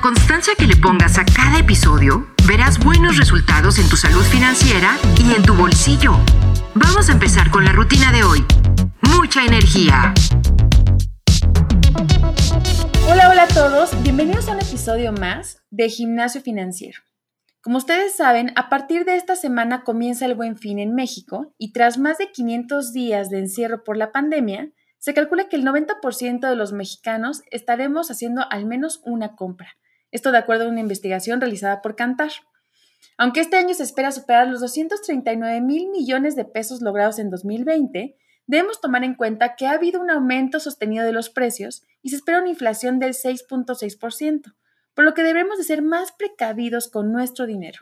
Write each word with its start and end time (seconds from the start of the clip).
constancia 0.00 0.54
que 0.56 0.66
le 0.66 0.76
pongas 0.76 1.18
a 1.18 1.24
cada 1.24 1.58
episodio, 1.58 2.26
verás 2.46 2.78
buenos 2.78 3.16
resultados 3.16 3.78
en 3.78 3.88
tu 3.88 3.96
salud 3.96 4.22
financiera 4.22 4.96
y 5.18 5.34
en 5.34 5.42
tu 5.42 5.54
bolsillo. 5.54 6.12
Vamos 6.74 7.08
a 7.08 7.12
empezar 7.12 7.50
con 7.50 7.64
la 7.64 7.72
rutina 7.72 8.12
de 8.12 8.22
hoy. 8.22 8.44
Mucha 9.00 9.44
energía. 9.44 10.14
Hola, 13.10 13.30
hola 13.30 13.42
a 13.44 13.48
todos. 13.48 13.90
Bienvenidos 14.02 14.48
a 14.48 14.52
un 14.52 14.60
episodio 14.60 15.12
más 15.12 15.62
de 15.70 15.88
Gimnasio 15.88 16.42
Financiero. 16.42 17.00
Como 17.60 17.78
ustedes 17.78 18.14
saben, 18.14 18.52
a 18.54 18.68
partir 18.68 19.04
de 19.04 19.16
esta 19.16 19.34
semana 19.34 19.82
comienza 19.82 20.26
el 20.26 20.34
buen 20.34 20.56
fin 20.56 20.78
en 20.78 20.94
México 20.94 21.54
y 21.58 21.72
tras 21.72 21.98
más 21.98 22.18
de 22.18 22.30
500 22.30 22.92
días 22.92 23.30
de 23.30 23.40
encierro 23.40 23.82
por 23.82 23.96
la 23.96 24.12
pandemia, 24.12 24.70
se 24.98 25.14
calcula 25.14 25.48
que 25.48 25.56
el 25.56 25.64
90% 25.64 26.48
de 26.48 26.56
los 26.56 26.72
mexicanos 26.72 27.42
estaremos 27.50 28.10
haciendo 28.10 28.44
al 28.50 28.64
menos 28.66 29.00
una 29.04 29.34
compra. 29.34 29.76
Esto 30.10 30.32
de 30.32 30.38
acuerdo 30.38 30.64
a 30.64 30.68
una 30.68 30.80
investigación 30.80 31.40
realizada 31.40 31.82
por 31.82 31.96
Cantar. 31.96 32.30
Aunque 33.16 33.40
este 33.40 33.56
año 33.56 33.74
se 33.74 33.82
espera 33.82 34.12
superar 34.12 34.48
los 34.48 34.60
239 34.60 35.60
mil 35.60 35.90
millones 35.90 36.36
de 36.36 36.44
pesos 36.44 36.80
logrados 36.80 37.18
en 37.18 37.30
2020, 37.30 38.16
debemos 38.46 38.80
tomar 38.80 39.04
en 39.04 39.14
cuenta 39.14 39.54
que 39.56 39.66
ha 39.66 39.72
habido 39.72 40.00
un 40.00 40.10
aumento 40.10 40.60
sostenido 40.60 41.04
de 41.04 41.12
los 41.12 41.30
precios 41.30 41.82
y 42.02 42.10
se 42.10 42.16
espera 42.16 42.38
una 42.38 42.48
inflación 42.48 42.98
del 42.98 43.12
6.6%, 43.12 44.54
por 44.94 45.04
lo 45.04 45.14
que 45.14 45.22
debemos 45.22 45.58
de 45.58 45.64
ser 45.64 45.82
más 45.82 46.12
precavidos 46.12 46.88
con 46.88 47.12
nuestro 47.12 47.46
dinero. 47.46 47.80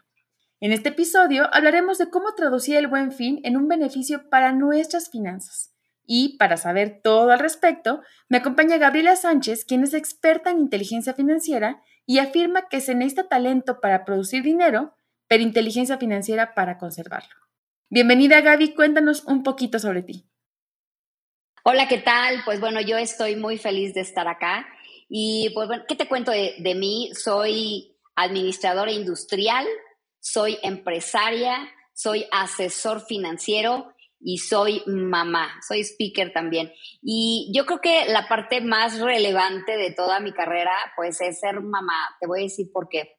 En 0.59 0.73
este 0.73 0.89
episodio 0.89 1.49
hablaremos 1.55 1.99
de 1.99 2.11
cómo 2.11 2.35
traducir 2.35 2.77
el 2.77 2.89
buen 2.89 3.13
fin 3.13 3.41
en 3.45 3.57
un 3.57 3.69
beneficio 3.69 4.29
para 4.31 4.53
nuestras 4.53 5.11
finanzas. 5.11 5.73
Y 6.07 6.37
para 6.39 6.57
saber 6.57 7.01
todo 7.03 7.31
al 7.31 7.41
respecto, 7.41 8.01
me 8.29 8.39
acompaña 8.39 8.79
Gabriela 8.79 9.17
Sánchez, 9.17 9.65
quien 9.65 9.83
es 9.83 9.93
experta 9.93 10.51
en 10.51 10.61
inteligencia 10.61 11.15
financiera 11.15 11.83
y 12.07 12.19
afirma 12.21 12.69
que 12.69 12.81
se 12.81 12.95
necesita 12.95 13.29
talento 13.29 13.81
para 13.81 14.05
producir 14.05 14.43
dinero, 14.43 14.95
pero 15.29 15.43
inteligencia 15.43 15.99
financiera 15.99 16.55
para 16.55 16.79
conservarlo. 16.79 17.35
Bienvenida 17.91 18.41
Gaby, 18.41 18.75
cuéntanos 18.75 19.25
un 19.25 19.43
poquito 19.43 19.79
sobre 19.79 20.03
ti. 20.03 20.25
Hola, 21.65 21.89
¿qué 21.89 21.99
tal? 21.99 22.43
Pues 22.45 22.61
bueno, 22.61 22.81
yo 22.81 22.97
estoy 22.97 23.35
muy 23.35 23.59
feliz 23.59 23.93
de 23.93 24.01
estar 24.01 24.29
acá. 24.29 24.67
Y 25.09 25.51
pues 25.53 25.67
bueno, 25.67 25.85
¿qué 25.89 25.97
te 25.97 26.07
cuento 26.07 26.31
de, 26.31 26.55
de 26.59 26.75
mí? 26.77 27.11
Soy 27.13 27.97
administradora 28.15 28.93
industrial, 28.93 29.67
soy 30.21 30.59
empresaria, 30.63 31.69
soy 31.93 32.27
asesor 32.31 33.05
financiero 33.05 33.96
y 34.21 34.39
soy 34.39 34.83
mamá, 34.87 35.61
soy 35.67 35.81
speaker 35.81 36.33
también. 36.33 36.73
Y 37.03 37.51
yo 37.55 37.67
creo 37.67 37.81
que 37.81 38.07
la 38.07 38.29
parte 38.29 38.61
más 38.61 39.01
relevante 39.01 39.77
de 39.77 39.93
toda 39.93 40.21
mi 40.21 40.33
carrera, 40.33 40.73
pues 40.97 41.21
es 41.21 41.41
ser 41.41 41.61
mamá. 41.61 42.17
Te 42.21 42.27
voy 42.27 42.41
a 42.41 42.45
decir 42.45 42.71
por 42.73 42.89
qué. 42.89 43.19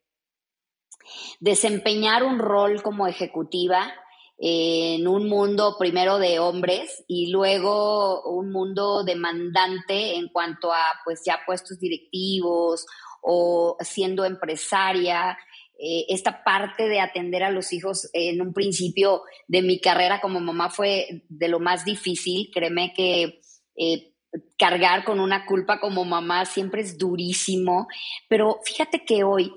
Desempeñar 1.40 2.24
un 2.24 2.40
rol 2.40 2.82
como 2.82 3.08
ejecutiva 3.08 3.94
en 4.40 5.08
un 5.08 5.28
mundo 5.28 5.78
primero 5.80 6.20
de 6.20 6.40
hombres 6.40 7.04
y 7.08 7.32
luego 7.32 8.22
un 8.24 8.52
mundo 8.52 9.04
demandante 9.04 10.16
en 10.16 10.30
cuanto 10.30 10.72
a 10.72 10.84
pues 11.04 11.24
ya 11.26 11.40
puestos 11.46 11.80
directivos 11.80 12.86
o 13.22 13.78
siendo 13.80 14.26
empresaria, 14.26 15.38
eh, 15.80 16.06
esta 16.10 16.44
parte 16.44 16.88
de 16.88 17.00
atender 17.00 17.44
a 17.44 17.52
los 17.52 17.72
hijos 17.72 18.10
en 18.14 18.42
un 18.42 18.54
principio 18.54 19.22
de 19.48 19.62
mi 19.62 19.80
carrera 19.80 20.20
como 20.20 20.40
mamá 20.40 20.70
fue 20.70 21.24
de 21.30 21.48
lo 21.48 21.60
más 21.60 21.86
difícil. 21.86 22.50
Créeme 22.52 22.94
que 22.96 23.42
eh, 23.76 24.14
cargar 24.58 25.04
con 25.04 25.20
una 25.20 25.46
culpa 25.46 25.80
como 25.80 26.04
mamá 26.04 26.46
siempre 26.46 26.82
es 26.82 26.98
durísimo, 26.98 27.88
pero 28.28 28.60
fíjate 28.64 29.06
que 29.06 29.24
hoy 29.24 29.54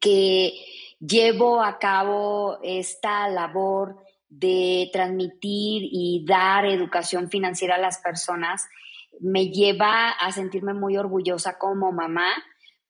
que 0.00 0.54
llevo 0.98 1.62
a 1.62 1.78
cabo 1.78 2.58
esta 2.62 3.28
labor 3.28 3.96
de 4.28 4.88
transmitir 4.92 5.82
y 5.90 6.24
dar 6.26 6.66
educación 6.66 7.28
financiera 7.28 7.76
a 7.76 7.80
las 7.80 7.98
personas, 7.98 8.66
me 9.20 9.48
lleva 9.48 10.10
a 10.10 10.32
sentirme 10.32 10.74
muy 10.74 10.96
orgullosa 10.96 11.58
como 11.58 11.92
mamá 11.92 12.28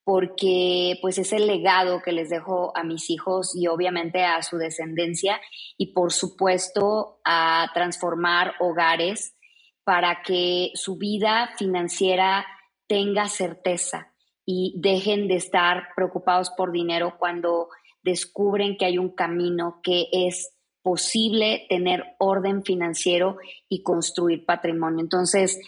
porque 0.06 1.00
pues 1.02 1.18
es 1.18 1.32
el 1.32 1.48
legado 1.48 2.00
que 2.00 2.12
les 2.12 2.30
dejo 2.30 2.70
a 2.76 2.84
mis 2.84 3.10
hijos 3.10 3.56
y 3.56 3.66
obviamente 3.66 4.22
a 4.22 4.40
su 4.44 4.56
descendencia 4.56 5.40
y 5.76 5.92
por 5.94 6.12
supuesto 6.12 7.18
a 7.24 7.72
transformar 7.74 8.54
hogares 8.60 9.34
para 9.82 10.22
que 10.22 10.70
su 10.74 10.96
vida 10.96 11.50
financiera 11.58 12.46
tenga 12.86 13.28
certeza 13.28 14.12
y 14.44 14.74
dejen 14.78 15.26
de 15.26 15.34
estar 15.34 15.88
preocupados 15.96 16.50
por 16.56 16.70
dinero 16.70 17.16
cuando 17.18 17.68
descubren 18.04 18.76
que 18.76 18.84
hay 18.84 18.98
un 18.98 19.12
camino 19.12 19.80
que 19.82 20.06
es 20.12 20.56
posible 20.82 21.66
tener 21.68 22.14
orden 22.20 22.62
financiero 22.62 23.38
y 23.68 23.82
construir 23.82 24.46
patrimonio. 24.46 25.00
Entonces, 25.00 25.58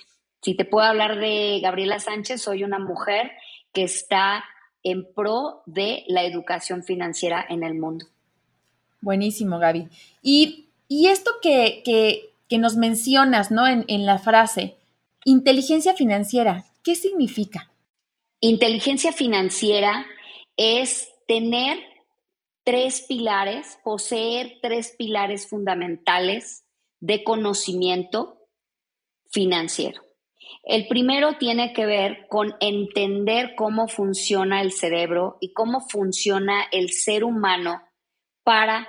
si 0.43 0.55
te 0.55 0.65
puedo 0.65 0.87
hablar 0.87 1.19
de 1.19 1.59
Gabriela 1.61 1.99
Sánchez, 1.99 2.41
soy 2.41 2.63
una 2.63 2.79
mujer 2.79 3.33
que 3.79 3.85
está 3.85 4.45
en 4.83 5.05
pro 5.15 5.63
de 5.67 6.03
la 6.09 6.25
educación 6.25 6.83
financiera 6.83 7.47
en 7.49 7.63
el 7.63 7.75
mundo. 7.75 8.07
Buenísimo, 9.01 9.61
Gaby. 9.61 9.87
Y, 10.21 10.71
esto 10.89 11.31
que, 11.41 11.85
que, 11.85 12.59
nos 12.59 12.75
mencionas 12.75 13.53
¿no? 13.53 13.69
En, 13.69 13.85
en 13.87 14.05
la 14.05 14.19
frase, 14.19 14.75
inteligencia 15.25 15.95
financiera, 15.95 16.65
¿qué 16.83 16.97
significa? 16.97 17.71
Inteligencia 18.41 19.13
financiera 19.13 20.05
es 20.57 21.09
tener 21.29 21.79
tres 22.65 23.03
pilares, 23.03 23.79
poseer 23.85 24.59
tres 24.61 24.93
pilares 24.99 25.47
fundamentales 25.47 26.65
de 26.99 27.23
conocimiento 27.23 28.45
financiero. 29.31 30.08
El 30.63 30.87
primero 30.87 31.37
tiene 31.39 31.73
que 31.73 31.87
ver 31.87 32.27
con 32.29 32.55
entender 32.61 33.55
cómo 33.57 33.89
funciona 33.89 34.61
el 34.61 34.73
cerebro 34.73 35.39
y 35.41 35.53
cómo 35.53 35.81
funciona 35.81 36.65
el 36.73 36.91
ser 36.91 37.25
humano 37.25 37.83
para 38.45 38.89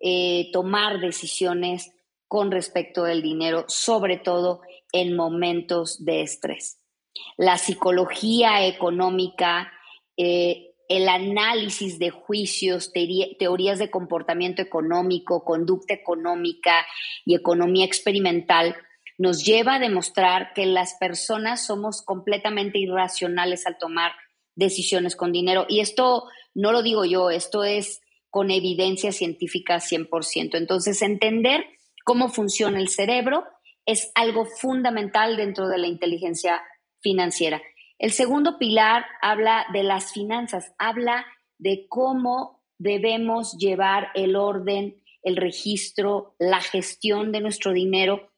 eh, 0.00 0.50
tomar 0.52 1.00
decisiones 1.00 1.92
con 2.26 2.50
respecto 2.50 3.04
del 3.04 3.22
dinero, 3.22 3.64
sobre 3.68 4.16
todo 4.16 4.62
en 4.92 5.14
momentos 5.14 6.04
de 6.04 6.22
estrés. 6.22 6.80
La 7.36 7.58
psicología 7.58 8.66
económica, 8.66 9.70
eh, 10.16 10.74
el 10.88 11.08
análisis 11.08 11.98
de 11.98 12.10
juicios, 12.10 12.92
teorías 13.38 13.78
de 13.78 13.90
comportamiento 13.90 14.60
económico, 14.60 15.44
conducta 15.44 15.94
económica 15.94 16.86
y 17.24 17.34
economía 17.34 17.84
experimental 17.84 18.76
nos 19.18 19.44
lleva 19.44 19.74
a 19.74 19.78
demostrar 19.78 20.52
que 20.54 20.66
las 20.66 20.94
personas 20.94 21.66
somos 21.66 22.02
completamente 22.02 22.78
irracionales 22.78 23.66
al 23.66 23.78
tomar 23.78 24.12
decisiones 24.54 25.16
con 25.16 25.32
dinero. 25.32 25.66
Y 25.68 25.80
esto 25.80 26.24
no 26.54 26.72
lo 26.72 26.82
digo 26.82 27.04
yo, 27.04 27.30
esto 27.30 27.64
es 27.64 28.00
con 28.30 28.50
evidencia 28.50 29.12
científica 29.12 29.76
100%. 29.76 30.56
Entonces, 30.56 31.02
entender 31.02 31.64
cómo 32.04 32.28
funciona 32.28 32.78
el 32.78 32.88
cerebro 32.88 33.44
es 33.84 34.10
algo 34.14 34.44
fundamental 34.46 35.36
dentro 35.36 35.68
de 35.68 35.78
la 35.78 35.86
inteligencia 35.86 36.62
financiera. 37.00 37.60
El 37.98 38.12
segundo 38.12 38.58
pilar 38.58 39.04
habla 39.20 39.66
de 39.72 39.82
las 39.82 40.12
finanzas, 40.12 40.72
habla 40.78 41.26
de 41.58 41.86
cómo 41.88 42.62
debemos 42.78 43.56
llevar 43.58 44.08
el 44.14 44.34
orden, 44.34 45.00
el 45.22 45.36
registro, 45.36 46.34
la 46.38 46.60
gestión 46.60 47.32
de 47.32 47.40
nuestro 47.40 47.72
dinero 47.72 48.31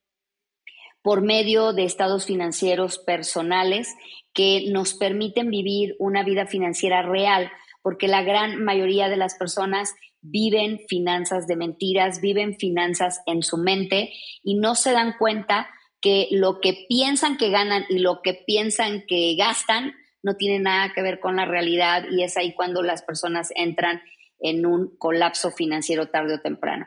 por 1.04 1.20
medio 1.20 1.74
de 1.74 1.84
estados 1.84 2.24
financieros 2.24 2.98
personales 2.98 3.94
que 4.32 4.64
nos 4.72 4.94
permiten 4.94 5.50
vivir 5.50 5.96
una 5.98 6.24
vida 6.24 6.46
financiera 6.46 7.02
real, 7.02 7.52
porque 7.82 8.08
la 8.08 8.22
gran 8.22 8.64
mayoría 8.64 9.10
de 9.10 9.18
las 9.18 9.34
personas 9.34 9.94
viven 10.22 10.80
finanzas 10.88 11.46
de 11.46 11.56
mentiras, 11.56 12.22
viven 12.22 12.56
finanzas 12.56 13.20
en 13.26 13.42
su 13.42 13.58
mente 13.58 14.14
y 14.42 14.54
no 14.54 14.74
se 14.74 14.92
dan 14.92 15.14
cuenta 15.18 15.68
que 16.00 16.28
lo 16.30 16.58
que 16.62 16.86
piensan 16.88 17.36
que 17.36 17.50
ganan 17.50 17.84
y 17.90 17.98
lo 17.98 18.22
que 18.22 18.32
piensan 18.32 19.04
que 19.06 19.36
gastan 19.36 19.92
no 20.22 20.36
tiene 20.36 20.58
nada 20.58 20.94
que 20.94 21.02
ver 21.02 21.20
con 21.20 21.36
la 21.36 21.44
realidad 21.44 22.04
y 22.10 22.22
es 22.22 22.38
ahí 22.38 22.54
cuando 22.54 22.82
las 22.82 23.02
personas 23.02 23.50
entran 23.54 24.00
en 24.38 24.64
un 24.64 24.96
colapso 24.96 25.50
financiero 25.50 26.08
tarde 26.08 26.36
o 26.36 26.40
temprano. 26.40 26.86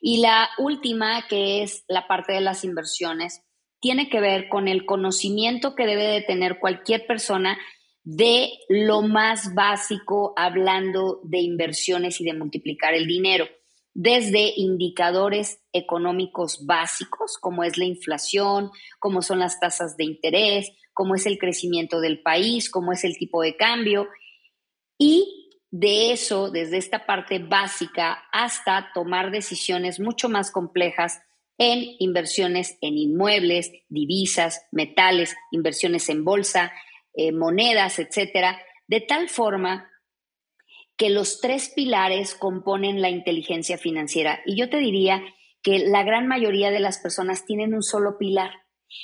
Y 0.00 0.22
la 0.22 0.48
última, 0.56 1.26
que 1.28 1.62
es 1.62 1.84
la 1.86 2.08
parte 2.08 2.32
de 2.32 2.40
las 2.40 2.64
inversiones, 2.64 3.42
tiene 3.80 4.08
que 4.08 4.20
ver 4.20 4.48
con 4.48 4.68
el 4.68 4.84
conocimiento 4.86 5.74
que 5.74 5.86
debe 5.86 6.04
de 6.04 6.22
tener 6.22 6.58
cualquier 6.58 7.06
persona 7.06 7.58
de 8.02 8.50
lo 8.68 9.02
más 9.02 9.54
básico 9.54 10.32
hablando 10.36 11.20
de 11.24 11.40
inversiones 11.40 12.20
y 12.20 12.24
de 12.24 12.32
multiplicar 12.32 12.94
el 12.94 13.06
dinero, 13.06 13.46
desde 13.92 14.52
indicadores 14.56 15.60
económicos 15.72 16.64
básicos, 16.64 17.36
como 17.38 17.64
es 17.64 17.76
la 17.76 17.84
inflación, 17.84 18.70
como 18.98 19.22
son 19.22 19.40
las 19.40 19.60
tasas 19.60 19.96
de 19.96 20.04
interés, 20.04 20.72
como 20.94 21.14
es 21.14 21.26
el 21.26 21.38
crecimiento 21.38 22.00
del 22.00 22.22
país, 22.22 22.70
como 22.70 22.92
es 22.92 23.04
el 23.04 23.16
tipo 23.18 23.42
de 23.42 23.56
cambio, 23.56 24.08
Y 25.00 25.50
de 25.70 26.12
eso, 26.12 26.50
desde 26.50 26.78
esta 26.78 27.06
parte 27.06 27.38
básica 27.38 28.24
hasta 28.32 28.90
tomar 28.94 29.30
decisiones 29.30 30.00
mucho 30.00 30.28
más 30.28 30.50
complejas 30.50 31.20
en 31.58 31.96
inversiones 31.98 32.78
en 32.80 32.96
inmuebles, 32.96 33.72
divisas, 33.88 34.66
metales, 34.70 35.36
inversiones 35.50 36.08
en 36.08 36.24
bolsa, 36.24 36.72
eh, 37.14 37.32
monedas, 37.32 37.98
etcétera, 37.98 38.60
de 38.86 39.00
tal 39.00 39.28
forma 39.28 39.90
que 40.96 41.10
los 41.10 41.40
tres 41.40 41.72
pilares 41.74 42.34
componen 42.34 43.02
la 43.02 43.10
inteligencia 43.10 43.76
financiera. 43.76 44.40
Y 44.46 44.56
yo 44.56 44.70
te 44.70 44.78
diría 44.78 45.22
que 45.62 45.78
la 45.80 46.04
gran 46.04 46.26
mayoría 46.26 46.70
de 46.70 46.80
las 46.80 46.98
personas 46.98 47.44
tienen 47.44 47.74
un 47.74 47.82
solo 47.82 48.18
pilar. 48.18 48.50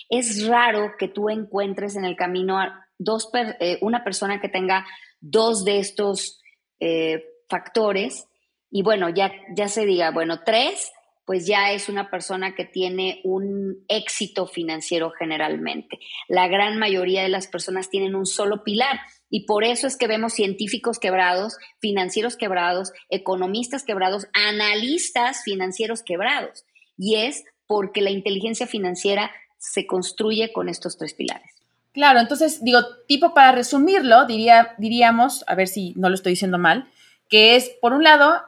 Es 0.09 0.47
raro 0.47 0.93
que 0.99 1.09
tú 1.09 1.29
encuentres 1.29 1.97
en 1.97 2.05
el 2.05 2.17
camino 2.17 2.59
a 2.59 2.87
dos 2.99 3.31
eh, 3.61 3.79
una 3.81 4.05
persona 4.05 4.41
que 4.41 4.49
tenga 4.49 4.87
dos 5.21 5.65
de 5.65 5.79
estos 5.79 6.41
eh, 6.81 7.25
factores 7.49 8.29
y 8.71 8.83
bueno, 8.83 9.09
ya, 9.09 9.33
ya 9.57 9.69
se 9.69 9.87
diga, 9.87 10.11
bueno, 10.11 10.41
tres, 10.45 10.91
pues 11.25 11.47
ya 11.47 11.73
es 11.73 11.89
una 11.89 12.11
persona 12.11 12.55
que 12.55 12.65
tiene 12.65 13.21
un 13.25 13.85
éxito 13.89 14.47
financiero 14.47 15.11
generalmente. 15.11 15.99
La 16.29 16.49
gran 16.49 16.79
mayoría 16.79 17.23
de 17.23 17.29
las 17.29 17.47
personas 17.47 17.89
tienen 17.89 18.15
un 18.15 18.27
solo 18.27 18.63
pilar 18.63 19.01
y 19.31 19.47
por 19.47 19.65
eso 19.65 19.87
es 19.87 19.97
que 19.97 20.07
vemos 20.07 20.35
científicos 20.35 20.99
quebrados, 20.99 21.57
financieros 21.81 22.37
quebrados, 22.37 22.93
economistas 23.09 23.85
quebrados, 23.85 24.27
analistas 24.33 25.43
financieros 25.45 26.03
quebrados. 26.03 26.65
Y 26.97 27.17
es 27.17 27.45
porque 27.67 28.03
la 28.03 28.11
inteligencia 28.11 28.67
financiera 28.67 29.31
se 29.59 29.87
construye 29.87 30.53
con 30.53 30.69
estos 30.69 30.99
tres 30.99 31.15
pilares. 31.15 31.51
Claro, 31.93 32.21
entonces 32.21 32.63
digo, 32.63 32.81
tipo 33.07 33.35
para 33.35 33.53
resumirlo, 33.53 34.27
diría, 34.27 34.75
diríamos, 34.79 35.45
a 35.47 35.55
ver 35.55 35.69
si 35.69 35.95
no 35.97 36.09
lo 36.09 36.17
estoy 36.17 36.33
diciendo 36.33 36.59
mal, 36.59 36.89
que 37.29 37.57
es, 37.57 37.71
por 37.81 37.93
un 37.93 38.03
lado, 38.03 38.43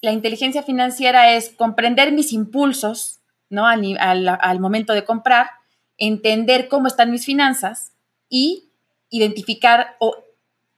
la 0.00 0.12
inteligencia 0.12 0.62
financiera 0.62 1.32
es 1.32 1.50
comprender 1.50 2.12
mis 2.12 2.32
impulsos, 2.32 3.20
¿no? 3.48 3.66
Al, 3.66 3.96
al, 3.98 4.60
momento 4.60 4.92
de 4.92 5.04
comprar, 5.04 5.50
entender 5.96 6.68
cómo 6.68 6.88
están 6.88 7.10
mis 7.10 7.24
finanzas 7.24 7.92
y 8.28 8.70
identificar 9.10 9.96
o 9.98 10.16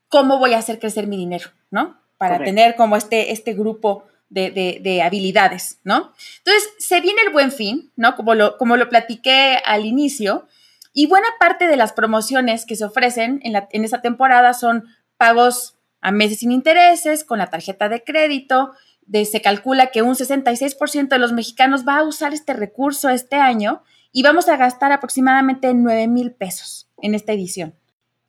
cómo 0.09 0.39
voy 0.39 0.55
a 0.55 0.59
hacer 0.59 0.79
crecer 0.79 1.07
mi 1.07 1.17
dinero, 1.17 1.51
¿no? 1.71 2.01
Para 2.17 2.43
tener 2.43 2.75
como 2.77 2.97
este, 2.97 3.33
este 3.33 3.55
grupo 3.55 4.05
de, 4.29 5.03
habilidades, 5.05 5.81
¿no? 5.85 6.13
Entonces, 6.39 6.71
se 6.79 7.01
viene 7.01 7.23
el 7.27 7.33
buen 7.33 7.53
fin, 7.53 7.93
¿no? 7.97 8.17
Como 8.17 8.35
lo, 8.35 8.57
como 8.57 8.77
lo 8.77 8.89
platiqué 8.89 9.61
al 9.65 9.87
inicio, 9.87 10.47
y 10.93 11.07
buena 11.07 11.29
parte 11.39 11.69
de 11.69 11.77
las 11.77 11.93
promociones 11.93 12.67
que 12.67 12.77
se 12.77 12.85
ofrecen 12.85 13.41
en, 13.45 13.53
la, 13.53 13.69
en 13.71 13.85
esa 13.85 14.01
temporada 14.01 14.53
son 14.53 14.85
pagos 15.17 15.77
a 16.01 16.11
meses 16.11 16.39
sin 16.39 16.53
intereses, 16.53 17.25
con 17.25 17.39
la 17.39 17.51
tarjeta 17.51 17.89
de 17.89 18.03
crédito, 18.03 18.73
de, 19.09 19.25
se 19.25 19.41
calcula 19.43 19.89
que 19.89 20.03
un 20.03 20.15
66% 20.15 21.09
de 21.09 21.19
los 21.19 21.33
mexicanos 21.33 21.87
va 21.87 21.99
a 21.99 22.05
usar 22.05 22.33
este 22.33 22.53
recurso 22.53 23.09
este 23.09 23.37
año 23.37 23.83
y 24.13 24.23
vamos 24.23 24.49
a 24.49 24.57
gastar 24.57 24.93
aproximadamente 24.93 25.75
9 25.75 26.07
mil 26.09 26.33
pesos 26.33 26.89
en 26.99 27.15
esta 27.15 27.33
edición. 27.33 27.75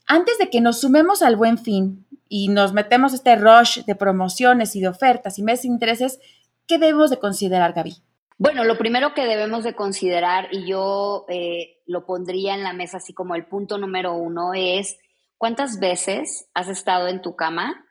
Antes 0.08 0.38
de 0.40 0.50
que 0.50 0.62
nos 0.62 0.82
sumemos 0.82 1.22
al 1.22 1.36
buen 1.36 1.58
fin 1.58 2.08
y 2.28 2.48
nos 2.48 2.74
metemos 2.74 3.14
este 3.14 3.36
rush 3.36 3.84
de 3.86 3.96
promociones 3.96 4.76
y 4.76 4.82
de 4.82 4.88
ofertas 4.88 5.38
y 5.38 5.44
meses 5.44 5.64
de 5.64 5.70
intereses, 5.70 6.20
¿qué 6.66 6.80
debemos 6.80 7.10
de 7.10 7.20
considerar, 7.20 7.74
Gaby? 7.74 7.98
Bueno, 8.38 8.64
lo 8.64 8.78
primero 8.78 9.14
que 9.14 9.26
debemos 9.26 9.66
de 9.66 9.76
considerar, 9.76 10.48
y 10.52 10.66
yo 10.66 11.26
eh, 11.28 11.82
lo 11.86 12.06
pondría 12.06 12.56
en 12.56 12.64
la 12.64 12.72
mesa 12.72 12.98
así 12.98 13.14
como 13.14 13.36
el 13.36 13.46
punto 13.46 13.78
número 13.78 14.14
uno, 14.14 14.54
es 14.56 14.98
cuántas 15.38 15.80
veces 15.80 16.50
has 16.54 16.70
estado 16.70 17.10
en 17.10 17.22
tu 17.22 17.36
cama 17.36 17.86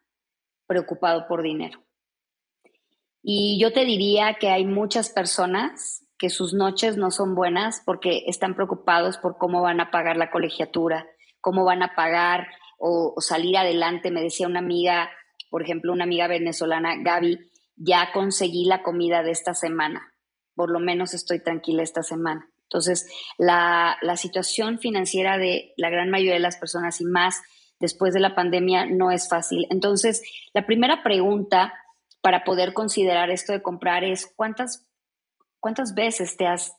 preocupado 0.67 1.27
por 1.29 1.43
dinero. 1.43 1.81
Y 3.31 3.59
yo 3.61 3.75
te 3.75 3.85
diría 3.85 4.39
que 4.41 4.49
hay 4.49 4.65
muchas 4.65 5.11
personas 5.11 6.03
que 6.19 6.31
sus 6.31 6.55
noches 6.55 6.97
no 6.97 7.11
son 7.11 7.35
buenas 7.35 7.83
porque 7.85 8.25
están 8.27 8.55
preocupados 8.55 9.19
por 9.19 9.37
cómo 9.37 9.61
van 9.61 9.83
a 9.83 9.91
pagar 9.91 10.17
la 10.17 10.31
colegiatura, 10.31 11.07
cómo 11.43 11.67
van 11.67 11.83
a 11.83 11.95
pagar 11.95 12.47
o, 12.79 13.17
salir 13.21 13.59
adelante. 13.59 14.11
Me 14.11 14.23
decía 14.23 14.47
una 14.47 14.61
amiga, 14.61 15.11
por 15.51 15.63
ejemplo, 15.63 15.93
una 15.93 16.05
amiga 16.05 16.27
venezolana, 16.27 16.95
Gaby, 17.03 17.39
ya 17.77 18.13
conseguí 18.15 18.65
la 18.65 18.83
comida 18.83 19.23
de 19.23 19.33
esta 19.33 19.53
semana, 19.53 20.15
por 20.55 20.71
lo 20.71 20.81
menos 20.81 21.13
estoy 21.13 21.43
tranquila 21.43 21.83
esta 21.83 22.03
semana. 22.03 22.49
Entonces, 22.63 23.13
la, 23.37 23.99
la 24.01 24.17
situación 24.17 24.79
financiera 24.79 25.37
de 25.37 25.75
la 25.77 25.91
gran 25.91 26.09
mayoría 26.09 26.33
de 26.33 26.41
las 26.41 26.57
personas 26.57 26.99
y 27.03 27.05
más 27.05 27.43
después 27.79 28.15
de 28.15 28.21
la 28.21 28.35
pandemia 28.35 28.87
no 28.87 29.11
es 29.11 29.29
fácil. 29.29 29.67
Entonces, 29.69 30.23
la 30.55 30.65
primera 30.65 31.03
pregunta 31.03 31.75
para 32.29 32.45
poder 32.45 32.75
considerar 32.75 33.31
esto 33.31 33.55
de 33.55 33.63
comprar 33.63 34.05
es 34.05 34.31
cuántas, 34.37 34.87
cuántas 35.61 35.95
veces 35.95 36.37
te 36.37 36.47
has 36.47 36.75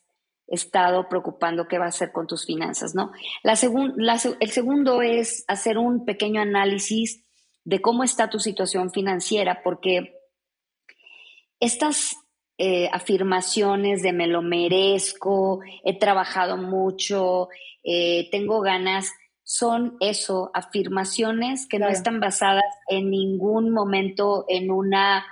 estado 0.46 1.10
preocupando 1.10 1.68
qué 1.68 1.80
va 1.80 1.86
a 1.86 1.88
hacer 1.88 2.12
con 2.12 2.28
tus 2.28 2.46
finanzas, 2.46 2.94
¿no? 2.94 3.12
La 3.42 3.54
el 3.54 4.52
segundo 4.52 5.02
es 5.02 5.46
hacer 5.48 5.80
un 5.80 6.06
pequeño 6.06 6.40
análisis 6.40 7.26
de 7.64 7.82
cómo 7.82 8.04
está 8.04 8.30
tu 8.30 8.38
situación 8.38 8.92
financiera, 8.92 9.64
porque 9.64 10.22
estas 11.60 12.16
eh, 12.60 12.88
afirmaciones 12.94 14.04
de 14.04 14.14
me 14.14 14.28
lo 14.28 14.44
merezco, 14.44 15.62
he 15.84 15.98
trabajado 15.98 16.58
mucho, 16.58 17.50
eh, 17.84 18.30
tengo 18.30 18.62
ganas, 18.62 19.12
son 19.44 19.98
eso, 20.00 20.52
afirmaciones 20.54 21.68
que 21.68 21.80
no 21.80 21.88
están 21.88 22.20
basadas 22.20 22.72
en 22.88 23.10
ningún 23.10 23.72
momento 23.72 24.46
en 24.48 24.70
una, 24.70 25.26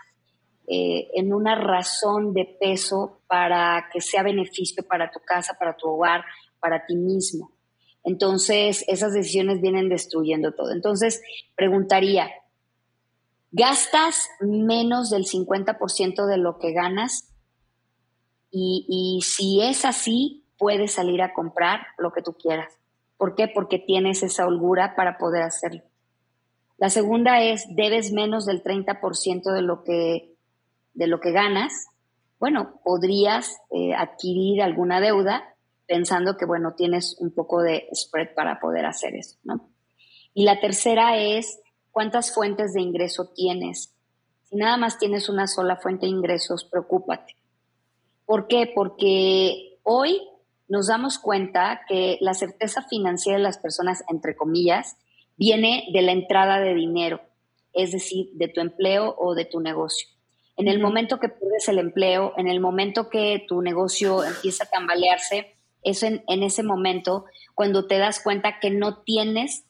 eh, 0.69 1.09
en 1.13 1.33
una 1.33 1.55
razón 1.55 2.33
de 2.33 2.57
peso 2.59 3.21
para 3.27 3.87
que 3.91 4.01
sea 4.01 4.21
beneficio 4.21 4.85
para 4.85 5.09
tu 5.11 5.21
casa, 5.21 5.55
para 5.57 5.77
tu 5.77 5.87
hogar, 5.87 6.25
para 6.59 6.85
ti 6.85 6.97
mismo. 6.97 7.51
Entonces, 8.03 8.83
esas 8.87 9.13
decisiones 9.13 9.61
vienen 9.61 9.87
destruyendo 9.87 10.53
todo. 10.53 10.71
Entonces, 10.71 11.21
preguntaría, 11.55 12.29
¿gastas 13.51 14.29
menos 14.41 15.09
del 15.09 15.23
50% 15.23 16.25
de 16.25 16.37
lo 16.37 16.57
que 16.57 16.73
ganas? 16.73 17.33
Y, 18.51 18.85
y 18.89 19.21
si 19.21 19.61
es 19.61 19.85
así, 19.85 20.43
puedes 20.57 20.93
salir 20.93 21.21
a 21.21 21.33
comprar 21.33 21.87
lo 21.97 22.11
que 22.11 22.21
tú 22.21 22.33
quieras. 22.33 22.73
¿Por 23.17 23.35
qué? 23.35 23.47
Porque 23.47 23.79
tienes 23.79 24.21
esa 24.21 24.45
holgura 24.45 24.95
para 24.95 25.17
poder 25.17 25.43
hacerlo. 25.43 25.83
La 26.77 26.89
segunda 26.89 27.41
es, 27.41 27.65
debes 27.75 28.12
menos 28.12 28.45
del 28.45 28.63
30% 28.63 29.51
de 29.51 29.62
lo 29.62 29.83
que, 29.83 30.37
de 30.98 31.08
lo 31.08 31.20
que 31.20 31.32
ganas. 31.32 31.88
Bueno, 32.39 32.82
podrías 32.84 33.58
eh, 33.72 33.94
adquirir 33.94 34.62
alguna 34.62 35.00
deuda 35.00 35.56
pensando 35.88 36.36
que, 36.38 36.46
bueno, 36.46 36.74
tienes 36.75 37.16
un 37.20 37.32
poco 37.32 37.62
de 37.62 37.88
spread 37.94 38.34
para 38.36 38.60
poder 38.60 38.86
hacer 38.86 39.16
eso, 39.16 39.38
¿no? 39.44 39.70
Y 40.34 40.44
la 40.44 40.60
tercera 40.60 41.18
es, 41.18 41.60
¿cuántas 41.92 42.34
fuentes 42.34 42.74
de 42.74 42.82
ingreso 42.82 43.32
tienes? 43.34 43.94
Si 44.44 44.56
nada 44.56 44.77
más 44.77 44.98
tienes 44.98 45.30
una 45.30 45.48
sola 45.48 45.77
fuente 45.77 46.06
de 46.06 46.12
ingresos, 46.12 46.66
preocúpate. 46.66 47.36
¿Por 48.25 48.48
qué? 48.48 48.72
Porque 48.74 49.80
hoy 49.84 50.22
nos 50.68 50.88
damos 50.88 51.18
cuenta 51.20 51.82
que 51.88 52.18
la 52.22 52.34
certeza 52.34 52.82
financiera 52.84 53.38
de 53.38 53.44
las 53.44 53.58
personas, 53.58 54.04
entre 54.10 54.36
comillas, 54.36 54.98
viene 55.38 55.86
de 55.94 56.01
la 56.01 56.12
entrada 56.12 56.60
de 56.60 56.74
dinero, 56.74 57.22
es 57.74 57.92
decir, 57.92 58.32
de 58.34 58.48
tu 58.48 58.62
empleo 58.62 59.16
o 59.18 59.34
de 59.36 59.46
tu 59.46 59.60
negocio. 59.60 60.10
En 60.57 60.67
el 60.67 60.79
momento 60.81 61.19
que 61.19 61.29
pierdes 61.29 61.69
el 61.69 61.79
empleo, 61.79 62.33
en 62.35 62.47
el 62.47 62.59
momento 62.59 63.09
que 63.09 63.45
tu 63.47 63.61
negocio 63.61 64.23
empieza 64.23 64.65
a 64.65 64.69
tambalearse, 64.69 65.55
es 65.83 66.03
en, 66.03 66.23
en 66.27 66.43
ese 66.43 66.63
momento 66.63 67.25
cuando 67.55 67.87
te 67.87 67.97
das 67.97 68.19
cuenta 68.19 68.59
que 68.59 68.71
no 68.71 68.97
tienes 69.03 69.63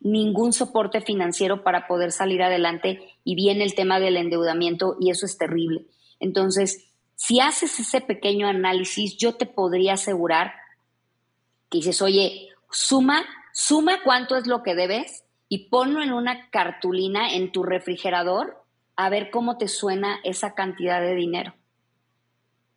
ningún 0.00 0.52
soporte 0.52 1.00
financiero 1.00 1.64
para 1.64 1.86
poder 1.86 2.12
salir 2.12 2.42
adelante 2.42 3.00
y 3.24 3.34
viene 3.34 3.64
el 3.64 3.74
tema 3.74 3.98
del 3.98 4.16
endeudamiento 4.16 4.96
y 5.00 5.10
eso 5.10 5.26
es 5.26 5.38
terrible. 5.38 5.86
Entonces, 6.20 6.88
si 7.16 7.40
haces 7.40 7.80
ese 7.80 8.00
pequeño 8.00 8.46
análisis, 8.46 9.16
yo 9.16 9.34
te 9.34 9.46
podría 9.46 9.94
asegurar 9.94 10.52
que 11.68 11.78
dices, 11.78 12.00
oye, 12.00 12.48
suma, 12.70 13.24
suma 13.52 14.02
cuánto 14.04 14.36
es 14.36 14.46
lo 14.46 14.62
que 14.62 14.74
debes 14.74 15.24
y 15.48 15.68
ponlo 15.68 16.02
en 16.02 16.12
una 16.12 16.48
cartulina 16.50 17.34
en 17.34 17.50
tu 17.50 17.62
refrigerador 17.62 18.62
a 18.98 19.08
ver 19.10 19.30
cómo 19.30 19.56
te 19.58 19.68
suena 19.68 20.18
esa 20.24 20.54
cantidad 20.54 21.00
de 21.00 21.14
dinero 21.14 21.54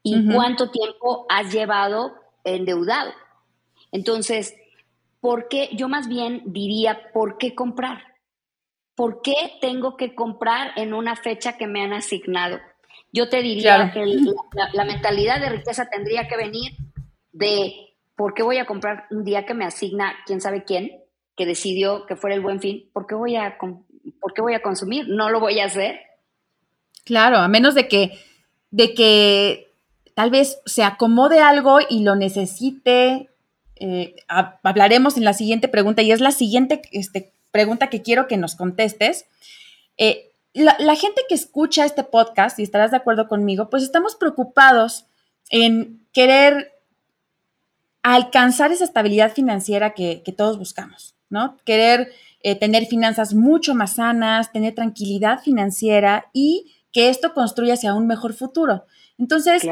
y 0.03 0.31
cuánto 0.31 0.69
tiempo 0.69 1.25
has 1.29 1.51
llevado 1.51 2.13
endeudado. 2.43 3.11
Entonces, 3.91 4.55
¿por 5.19 5.47
qué? 5.47 5.69
Yo 5.73 5.89
más 5.89 6.07
bien 6.07 6.43
diría, 6.45 7.11
¿por 7.11 7.39
qué 7.39 7.55
comprar? 7.55 8.03
¿Por 8.93 9.23
qué 9.23 9.33
tengo 9.61 9.97
que 9.97 10.13
comprar 10.13 10.73
en 10.75 10.93
una 10.93 11.15
fecha 11.15 11.57
que 11.57 11.65
me 11.65 11.83
han 11.83 11.91
asignado? 11.91 12.59
Yo 13.11 13.27
te 13.27 13.41
diría 13.41 13.91
que 13.91 14.05
la, 14.73 14.85
mentalidad 14.85 15.39
de 15.39 15.49
riqueza 15.49 15.89
tendría 15.89 16.27
que 16.27 16.37
venir 16.37 16.73
de 17.31 17.95
por 18.15 18.35
qué 18.35 18.43
voy 18.43 18.59
a 18.59 18.67
comprar 18.67 19.07
un 19.09 19.23
día 19.23 19.47
que 19.47 19.55
me 19.55 19.65
asigna 19.65 20.13
quién 20.27 20.39
sabe 20.39 20.65
quién, 20.65 21.01
que 21.35 21.47
decidió 21.47 22.05
que 22.05 22.15
fuera 22.15 22.35
el 22.35 22.41
buen 22.41 22.59
fin, 22.59 22.91
por 22.93 23.07
qué 23.07 23.15
voy 23.15 23.35
a 23.37 23.57
¿por 23.57 24.33
qué 24.35 24.41
voy 24.43 24.53
a 24.53 24.61
consumir? 24.61 25.07
No 25.07 25.31
lo 25.31 25.39
voy 25.39 25.59
a 25.59 25.65
hacer. 25.65 26.10
Claro, 27.05 27.37
a 27.37 27.47
menos 27.47 27.75
de 27.75 27.87
que, 27.87 28.19
de 28.69 28.93
que 28.93 29.71
tal 30.13 30.29
vez 30.29 30.59
se 30.65 30.83
acomode 30.83 31.39
algo 31.39 31.79
y 31.89 32.03
lo 32.03 32.15
necesite. 32.15 33.29
Eh, 33.75 34.15
hablaremos 34.27 35.17
en 35.17 35.23
la 35.23 35.33
siguiente 35.33 35.67
pregunta 35.67 36.01
y 36.01 36.11
es 36.11 36.21
la 36.21 36.31
siguiente 36.31 36.81
este, 36.91 37.33
pregunta 37.51 37.87
que 37.87 38.01
quiero 38.01 38.27
que 38.27 38.37
nos 38.37 38.55
contestes. 38.55 39.25
Eh, 39.97 40.31
la, 40.53 40.95
gente 40.95 41.21
que 41.29 41.35
escucha 41.35 41.85
este 41.85 42.03
podcast, 42.03 42.59
y 42.59 42.63
estarás 42.63 42.91
de 42.91 42.97
acuerdo 42.97 43.27
conmigo, 43.27 43.69
pues 43.69 43.83
estamos 43.83 44.15
preocupados 44.15 45.05
en 45.49 46.05
querer 46.11 46.73
alcanzar 48.03 48.71
esa 48.71 48.83
estabilidad 48.83 49.31
financiera 49.31 49.93
que, 49.93 50.23
todos 50.35 50.57
buscamos, 50.57 51.15
¿no? 51.29 51.57
Querer 51.65 52.11
eh, 52.43 52.55
tener 52.55 52.85
finanzas 52.85 53.33
mucho 53.33 53.75
más 53.75 53.95
sanas, 53.95 54.51
tener 54.51 54.75
tranquilidad 54.75 55.39
financiera 55.39 56.25
y 56.33 56.73
que 56.91 57.09
esto 57.09 57.33
construya 57.33 57.75
hacia 57.75 57.93
un 57.93 58.07
mejor 58.07 58.33
futuro. 58.33 58.85
Entonces, 59.17 59.63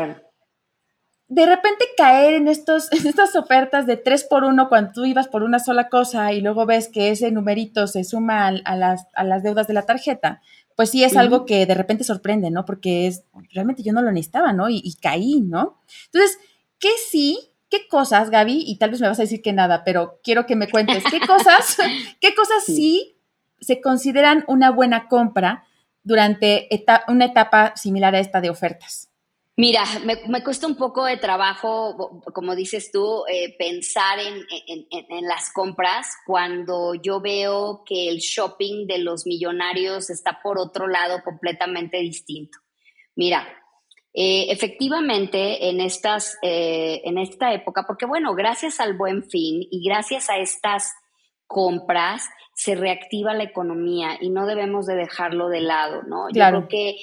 de 1.29 1.45
repente 1.45 1.85
caer 1.95 2.33
en, 2.33 2.47
estos, 2.47 2.91
estas 2.91 3.35
ofertas 3.35 3.85
de 3.85 3.97
tres 3.97 4.23
por 4.23 4.43
uno 4.43 4.67
cuando 4.67 4.91
tú 4.93 5.05
ibas 5.05 5.27
por 5.27 5.43
una 5.43 5.59
sola 5.59 5.87
cosa 5.89 6.33
y 6.33 6.41
luego 6.41 6.65
ves 6.65 6.89
que 6.89 7.11
ese 7.11 7.31
numerito 7.31 7.87
se 7.87 8.03
suma 8.03 8.47
a, 8.47 8.75
las, 8.75 9.07
a 9.13 9.23
las 9.23 9.43
deudas 9.43 9.67
de 9.67 9.73
la 9.73 9.83
tarjeta, 9.83 10.41
pues 10.75 10.91
sí 10.91 11.03
es 11.03 11.17
algo 11.17 11.45
que 11.45 11.65
de 11.65 11.75
repente 11.75 12.05
sorprende, 12.05 12.51
¿no? 12.51 12.65
Porque 12.65 13.07
es, 13.07 13.25
realmente 13.53 13.83
yo 13.83 13.91
no 13.91 14.01
lo 14.01 14.11
necesitaba, 14.11 14.53
¿no? 14.53 14.69
Y, 14.69 14.95
caí, 15.01 15.41
¿no? 15.41 15.77
Entonces, 16.05 16.39
¿qué 16.79 16.91
sí? 17.11 17.37
¿Qué 17.69 17.87
cosas, 17.89 18.29
Gaby? 18.29 18.63
Y 18.65 18.77
tal 18.77 18.91
vez 18.91 19.01
me 19.01 19.09
vas 19.09 19.19
a 19.19 19.23
decir 19.23 19.41
que 19.41 19.51
nada, 19.51 19.83
pero 19.83 20.21
quiero 20.23 20.45
que 20.45 20.55
me 20.55 20.69
cuentes, 20.69 21.03
¿qué 21.11 21.19
cosas, 21.19 21.77
qué 22.21 22.33
cosas 22.33 22.63
sí. 22.65 23.17
se 23.59 23.81
consideran 23.81 24.45
una 24.47 24.71
buena 24.71 25.09
compra 25.09 25.65
durante 26.09 26.67
una 27.07 27.25
etapa 27.25 27.75
similar 27.75 28.15
a 28.15 28.19
esta 28.19 28.41
de 28.41 28.49
ofertas? 28.49 29.09
Mira, 29.55 29.83
me, 30.05 30.41
cuesta 30.41 30.67
un 30.67 30.75
poco 30.75 31.03
de 31.03 31.17
trabajo, 31.17 32.23
como 32.33 32.55
dices 32.55 32.91
tú, 32.93 33.25
eh, 33.27 33.55
pensar 33.57 34.17
en, 34.17 35.27
las 35.27 35.51
compras 35.51 36.15
cuando 36.25 36.93
yo 36.95 37.19
veo 37.19 37.83
que 37.85 38.07
el 38.07 38.19
shopping 38.19 38.87
de 38.87 38.99
los 38.99 39.27
millonarios 39.27 40.09
está 40.09 40.39
por 40.41 40.57
otro 40.57 40.87
lado 40.87 41.21
completamente 41.25 41.97
distinto. 41.97 42.57
Mira, 43.15 43.45
eh, 44.13 44.45
efectivamente 44.49 45.69
en, 45.69 45.81
estas, 45.81 46.37
eh, 46.41 47.01
en 47.03 47.17
esta 47.17 47.53
época, 47.53 47.83
porque 47.85 48.05
bueno, 48.05 48.33
gracias 48.35 48.79
al 48.79 48.97
buen 48.97 49.29
fin 49.29 49.67
y 49.69 49.83
gracias 49.85 50.29
a 50.29 50.37
estas 50.37 50.93
compras, 51.49 52.29
se 52.53 52.75
reactiva 52.75 53.33
la 53.33 53.43
economía 53.43 54.17
y 54.21 54.29
no 54.29 54.45
debemos 54.45 54.85
de 54.85 54.95
dejarlo 54.95 55.49
de 55.49 55.61
lado, 55.61 56.03
¿no? 56.03 56.29
Yo 56.29 56.45
creo 56.47 56.67
que 56.67 56.95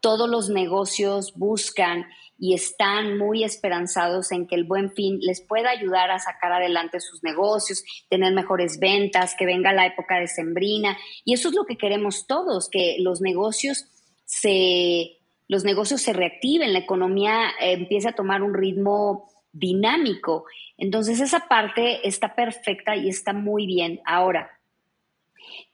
todos 0.00 0.28
los 0.28 0.48
negocios 0.48 1.34
buscan 1.36 2.06
y 2.38 2.54
están 2.54 3.18
muy 3.18 3.44
esperanzados 3.44 4.32
en 4.32 4.46
que 4.46 4.54
el 4.54 4.64
buen 4.64 4.90
fin 4.92 5.18
les 5.20 5.42
pueda 5.42 5.68
ayudar 5.68 6.10
a 6.10 6.18
sacar 6.18 6.52
adelante 6.52 6.98
sus 6.98 7.22
negocios, 7.22 7.84
tener 8.08 8.32
mejores 8.32 8.78
ventas, 8.80 9.34
que 9.38 9.44
venga 9.44 9.74
la 9.74 9.86
época 9.86 10.18
de 10.18 10.26
sembrina. 10.26 10.96
Y 11.26 11.34
eso 11.34 11.50
es 11.50 11.54
lo 11.54 11.66
que 11.66 11.76
queremos 11.76 12.26
todos, 12.26 12.70
que 12.70 12.96
los 13.00 13.20
negocios 13.20 13.84
se, 14.24 15.18
los 15.48 15.64
negocios 15.64 16.00
se 16.00 16.14
reactiven, 16.14 16.72
la 16.72 16.78
economía 16.78 17.50
eh, 17.60 17.72
empiece 17.72 18.08
a 18.08 18.14
tomar 18.14 18.42
un 18.42 18.54
ritmo 18.54 19.28
dinámico. 19.52 20.44
Entonces 20.76 21.20
esa 21.20 21.48
parte 21.48 22.06
está 22.06 22.34
perfecta 22.34 22.96
y 22.96 23.08
está 23.08 23.32
muy 23.32 23.66
bien. 23.66 24.00
Ahora, 24.04 24.50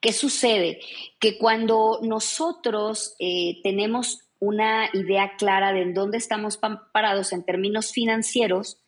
¿Qué 0.00 0.12
sucede? 0.12 0.80
Que 1.18 1.38
cuando 1.38 2.00
nosotros 2.02 3.14
eh, 3.18 3.60
tenemos 3.62 4.20
una 4.38 4.90
idea 4.92 5.36
clara 5.36 5.72
de 5.72 5.82
en 5.82 5.94
dónde 5.94 6.18
estamos 6.18 6.58
parados 6.92 7.32
en 7.32 7.44
términos 7.44 7.92
financieros, 7.92 8.78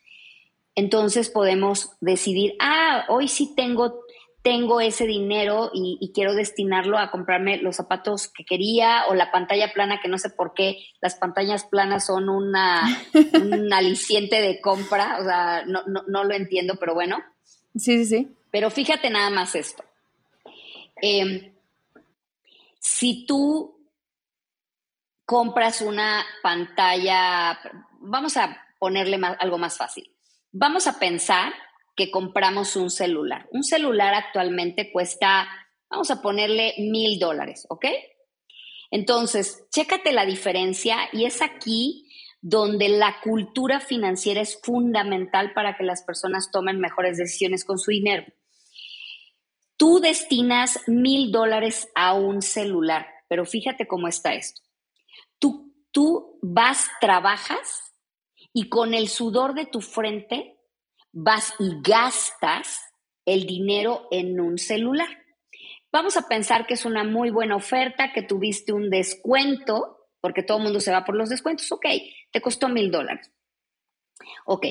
entonces 0.74 1.30
podemos 1.30 1.90
decidir, 2.00 2.54
ah, 2.60 3.04
hoy 3.08 3.28
sí 3.28 3.54
tengo, 3.56 4.04
tengo 4.48 4.80
ese 4.80 5.04
dinero 5.04 5.70
y, 5.74 6.10
quiero 6.14 6.32
destinarlo 6.32 6.96
a 6.96 7.10
comprarme 7.10 7.58
los 7.58 7.76
zapatos 7.76 8.28
que 8.28 8.46
quería 8.46 9.04
o 9.10 9.14
la 9.14 9.30
pantalla 9.30 9.74
plana, 9.74 10.00
que 10.00 10.08
no 10.08 10.16
sé 10.16 10.30
por 10.30 10.54
qué 10.54 10.86
las 11.02 11.16
pantallas 11.16 11.64
planas 11.64 12.06
son 12.06 12.30
una, 12.30 12.82
un 13.34 13.70
aliciente 13.74 14.40
de 14.40 14.58
compra, 14.62 15.18
o 15.20 15.24
sea, 15.24 15.64
no, 15.66 15.82
no 15.84 16.24
lo 16.24 16.34
entiendo, 16.34 16.76
pero 16.80 16.94
bueno. 16.94 17.18
Sí, 17.76 17.98
sí, 17.98 18.06
sí. 18.06 18.36
Pero 18.50 18.70
fíjate 18.70 19.10
nada 19.10 19.28
más 19.28 19.54
esto. 19.54 19.84
Em, 20.96 21.52
si 22.78 23.26
tú 23.26 23.78
compras 25.26 25.82
una 25.82 26.24
pantalla, 26.42 27.60
vamos 28.00 28.38
a 28.38 28.64
ponerle 28.78 29.20
algo 29.40 29.58
más 29.58 29.76
fácil. 29.76 30.10
Vamos 30.52 30.86
a 30.86 30.98
pensar 30.98 31.52
que 31.98 32.12
compramos 32.12 32.76
un 32.76 32.90
celular. 32.90 33.48
Un 33.50 33.64
celular 33.64 34.14
actualmente 34.14 34.92
cuesta, 34.92 35.48
vamos 35.90 36.12
a 36.12 36.22
ponerle 36.22 36.74
mil 36.78 37.18
dólares, 37.18 37.66
¿ok? 37.68 37.86
Entonces, 38.92 39.66
chécate 39.70 40.12
la 40.12 40.24
diferencia 40.24 40.96
y 41.12 41.24
es 41.24 41.42
aquí 41.42 42.08
donde 42.40 42.88
la 42.88 43.20
cultura 43.20 43.80
financiera 43.80 44.40
es 44.40 44.60
fundamental 44.62 45.52
para 45.54 45.76
que 45.76 45.82
las 45.82 46.04
personas 46.04 46.52
tomen 46.52 46.78
mejores 46.78 47.18
decisiones 47.18 47.64
con 47.64 47.80
su 47.80 47.90
dinero. 47.90 48.24
Tú 49.76 49.98
destinas 49.98 50.78
mil 50.86 51.32
dólares 51.32 51.88
a 51.96 52.14
un 52.14 52.42
celular, 52.42 53.08
pero 53.28 53.44
fíjate 53.44 53.88
cómo 53.88 54.06
está 54.06 54.34
esto. 54.34 54.62
Tú, 55.40 55.74
tú 55.90 56.38
vas, 56.42 56.88
trabajas 57.00 57.92
y 58.52 58.68
con 58.68 58.94
el 58.94 59.08
sudor 59.08 59.54
de 59.54 59.66
tu 59.66 59.80
frente 59.80 60.57
vas 61.20 61.52
y 61.58 61.80
gastas 61.82 62.80
el 63.24 63.46
dinero 63.46 64.06
en 64.10 64.40
un 64.40 64.56
celular. 64.56 65.08
Vamos 65.90 66.16
a 66.16 66.28
pensar 66.28 66.66
que 66.66 66.74
es 66.74 66.84
una 66.84 67.02
muy 67.02 67.30
buena 67.30 67.56
oferta, 67.56 68.12
que 68.12 68.22
tuviste 68.22 68.72
un 68.72 68.88
descuento, 68.88 70.06
porque 70.20 70.42
todo 70.42 70.58
el 70.58 70.64
mundo 70.64 70.80
se 70.80 70.92
va 70.92 71.04
por 71.04 71.16
los 71.16 71.28
descuentos. 71.28 71.70
Ok, 71.72 71.86
te 72.30 72.40
costó 72.40 72.68
mil 72.68 72.90
dólares. 72.90 73.32
Ok, 74.44 74.66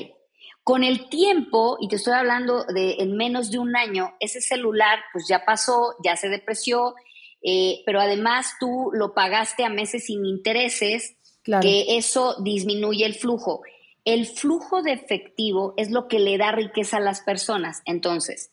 con 0.62 0.84
el 0.84 1.08
tiempo, 1.08 1.76
y 1.80 1.88
te 1.88 1.96
estoy 1.96 2.14
hablando 2.14 2.64
de 2.64 2.96
en 2.98 3.16
menos 3.16 3.50
de 3.50 3.58
un 3.58 3.76
año, 3.76 4.14
ese 4.20 4.40
celular 4.40 5.00
pues 5.12 5.26
ya 5.28 5.44
pasó, 5.44 5.96
ya 6.02 6.16
se 6.16 6.28
depreció, 6.28 6.94
eh, 7.42 7.82
pero 7.84 8.00
además 8.00 8.54
tú 8.58 8.90
lo 8.92 9.14
pagaste 9.14 9.64
a 9.64 9.70
meses 9.70 10.06
sin 10.06 10.24
intereses, 10.24 11.16
que 11.62 11.96
eso 11.96 12.36
disminuye 12.42 13.06
el 13.06 13.14
flujo. 13.14 13.62
El 14.08 14.24
flujo 14.24 14.80
de 14.80 14.92
efectivo 14.92 15.74
es 15.76 15.90
lo 15.90 16.08
que 16.08 16.18
le 16.18 16.38
da 16.38 16.50
riqueza 16.50 16.96
a 16.96 17.00
las 17.00 17.20
personas. 17.20 17.82
Entonces, 17.84 18.50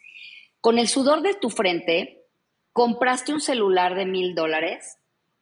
con 0.60 0.78
el 0.78 0.90
sudor 0.90 1.22
de 1.22 1.34
tu 1.34 1.50
frente, 1.50 2.26
compraste 2.74 3.32
un 3.32 3.40
celular 3.40 3.96
de 3.96 4.06
mil 4.06 4.36
dólares 4.36 4.98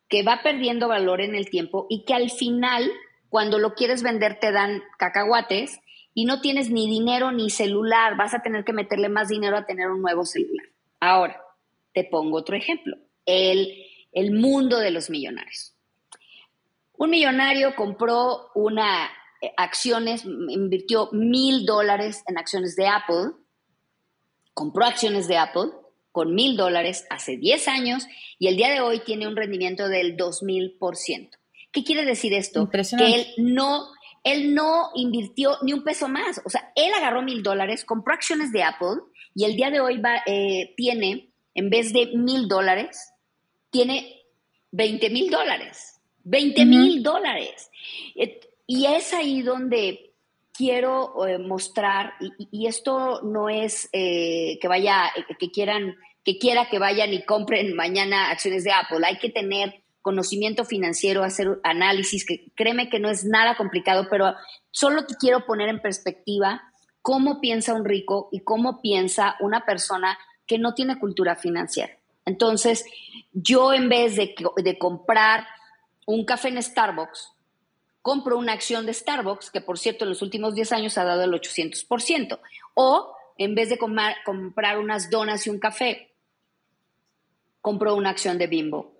que 0.09 0.21
va 0.21 0.41
perdiendo 0.43 0.87
valor 0.87 1.19
en 1.19 1.33
el 1.33 1.49
tiempo 1.49 1.87
y 1.89 2.05
que 2.05 2.13
al 2.13 2.29
final, 2.29 2.91
cuando 3.29 3.57
lo 3.57 3.73
quieres 3.73 4.03
vender, 4.03 4.37
te 4.39 4.51
dan 4.51 4.83
cacahuates 4.99 5.79
y 6.13 6.25
no 6.25 6.41
tienes 6.41 6.69
ni 6.69 6.87
dinero 6.87 7.31
ni 7.31 7.49
celular, 7.49 8.15
vas 8.15 8.35
a 8.35 8.43
tener 8.43 8.63
que 8.63 8.71
meterle 8.71 9.09
más 9.09 9.29
dinero 9.29 9.57
a 9.57 9.65
tener 9.65 9.89
un 9.89 10.03
nuevo 10.03 10.25
celular. 10.25 10.67
Ahora, 10.99 11.41
te 11.91 12.03
pongo 12.03 12.37
otro 12.37 12.55
ejemplo, 12.55 12.97
el, 13.25 13.83
el 14.11 14.31
mundo 14.31 14.77
de 14.77 14.91
los 14.91 15.09
millonarios. 15.09 15.73
Un 16.99 17.09
millonario 17.09 17.75
compró 17.75 18.51
una 18.53 19.09
acciones, 19.57 20.25
invirtió 20.25 21.09
mil 21.11 21.65
dólares 21.65 22.23
en 22.27 22.37
acciones 22.37 22.75
de 22.75 22.87
Apple, 22.87 23.31
compró 24.53 24.85
acciones 24.85 25.27
de 25.27 25.37
Apple 25.37 25.71
con 26.11 26.35
mil 26.35 26.55
dólares 26.55 27.05
hace 27.09 27.37
10 27.37 27.67
años 27.67 28.07
y 28.37 28.47
el 28.47 28.55
día 28.55 28.69
de 28.69 28.81
hoy 28.81 28.99
tiene 28.99 29.27
un 29.27 29.35
rendimiento 29.35 29.89
del 29.89 30.15
2000%. 30.15 31.29
¿Qué 31.71 31.83
quiere 31.83 32.05
decir 32.05 32.33
esto? 32.33 32.69
Que 32.69 33.15
él 33.15 33.27
no 33.37 33.89
él 34.23 34.55
no 34.55 34.89
invirtió 34.95 35.57
ni 35.63 35.73
un 35.73 35.83
peso 35.83 36.07
más. 36.07 36.41
O 36.45 36.49
sea, 36.49 36.71
él 36.75 36.91
agarró 36.95 37.21
mil 37.21 37.43
dólares, 37.43 37.83
compró 37.83 38.13
acciones 38.13 38.51
de 38.51 38.63
Apple 38.63 39.01
y 39.35 39.43
el 39.43 39.55
día 39.55 39.69
de 39.69 39.81
hoy 39.81 39.97
va, 39.97 40.21
eh, 40.25 40.73
tiene, 40.77 41.33
en 41.53 41.69
vez 41.69 41.91
de 41.93 42.07
mil 42.15 42.47
dólares, 42.47 43.11
tiene 43.69 44.21
20 44.71 45.09
mil 45.09 45.29
dólares. 45.29 45.99
20 46.23 46.65
mil 46.65 47.03
dólares. 47.03 47.69
Y 48.65 48.85
es 48.85 49.13
ahí 49.13 49.41
donde 49.41 50.13
quiero 50.53 51.27
eh, 51.27 51.39
mostrar, 51.39 52.13
y, 52.19 52.67
esto 52.67 53.21
no 53.23 53.49
es 53.49 53.89
eh, 53.91 54.57
que 54.61 54.67
vaya, 54.67 55.11
que 55.39 55.51
quieran, 55.51 55.95
que 56.23 56.37
quiera 56.37 56.69
que 56.69 56.79
vayan 56.79 57.13
y 57.13 57.25
compren 57.25 57.75
mañana 57.75 58.29
acciones 58.29 58.63
de 58.63 58.71
Apple. 58.71 59.05
Hay 59.05 59.17
que 59.17 59.29
tener 59.29 59.83
conocimiento 60.01 60.65
financiero, 60.65 61.23
hacer 61.23 61.59
análisis, 61.63 62.25
que 62.25 62.51
créeme 62.55 62.89
que 62.89 62.99
no 62.99 63.09
es 63.09 63.25
nada 63.25 63.55
complicado, 63.55 64.07
pero 64.09 64.35
solo 64.69 65.05
te 65.05 65.15
quiero 65.15 65.45
poner 65.45 65.69
en 65.69 65.81
perspectiva 65.81 66.61
cómo 67.01 67.41
piensa 67.41 67.73
un 67.73 67.85
rico 67.85 68.29
y 68.31 68.41
cómo 68.41 68.81
piensa 68.81 69.35
una 69.39 69.65
persona 69.65 70.17
que 70.45 70.57
no 70.57 70.73
tiene 70.73 70.99
cultura 70.99 71.35
financiera. 71.35 71.93
Entonces, 72.25 72.85
yo 73.31 73.73
en 73.73 73.89
vez 73.89 74.15
de, 74.15 74.35
de 74.57 74.77
comprar 74.77 75.45
un 76.05 76.25
café 76.25 76.49
en 76.49 76.61
Starbucks, 76.61 77.32
compro 78.03 78.37
una 78.37 78.53
acción 78.53 78.85
de 78.85 78.93
Starbucks, 78.93 79.49
que 79.49 79.61
por 79.61 79.79
cierto 79.79 80.03
en 80.03 80.09
los 80.09 80.21
últimos 80.21 80.53
10 80.53 80.73
años 80.73 80.97
ha 80.99 81.05
dado 81.05 81.23
el 81.23 81.31
800%. 81.31 82.39
O 82.75 83.15
en 83.37 83.55
vez 83.55 83.69
de 83.69 83.79
comprar 83.79 84.77
unas 84.77 85.09
donas 85.09 85.47
y 85.47 85.49
un 85.49 85.57
café, 85.57 86.13
compro 87.61 87.95
una 87.95 88.11
acción 88.11 88.37
de 88.37 88.47
Bimbo. 88.47 88.93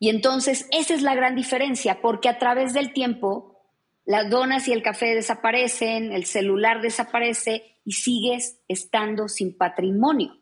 Y 0.00 0.08
entonces 0.08 0.66
esa 0.72 0.94
es 0.94 1.02
la 1.02 1.14
gran 1.14 1.36
diferencia, 1.36 2.00
porque 2.00 2.30
a 2.30 2.38
través 2.38 2.72
del 2.72 2.92
tiempo 2.92 3.60
las 4.06 4.30
donas 4.30 4.66
y 4.68 4.72
el 4.72 4.82
café 4.82 5.14
desaparecen, 5.14 6.12
el 6.12 6.24
celular 6.24 6.80
desaparece 6.80 7.76
y 7.84 7.92
sigues 7.92 8.58
estando 8.68 9.28
sin 9.28 9.54
patrimonio. 9.54 10.37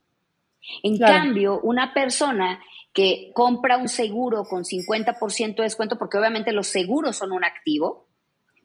En 0.82 0.99
cambio, 0.99 1.61
una 1.61 1.94
persona 1.94 2.61
que 2.92 3.30
compra 3.35 3.76
un 3.76 3.88
seguro 3.88 4.44
con 4.44 4.64
50% 4.64 5.56
de 5.56 5.62
descuento, 5.62 5.99
porque 5.99 6.18
obviamente 6.18 6.52
los 6.52 6.68
seguros 6.68 7.16
son 7.16 7.32
un 7.32 7.44
activo, 7.44 8.08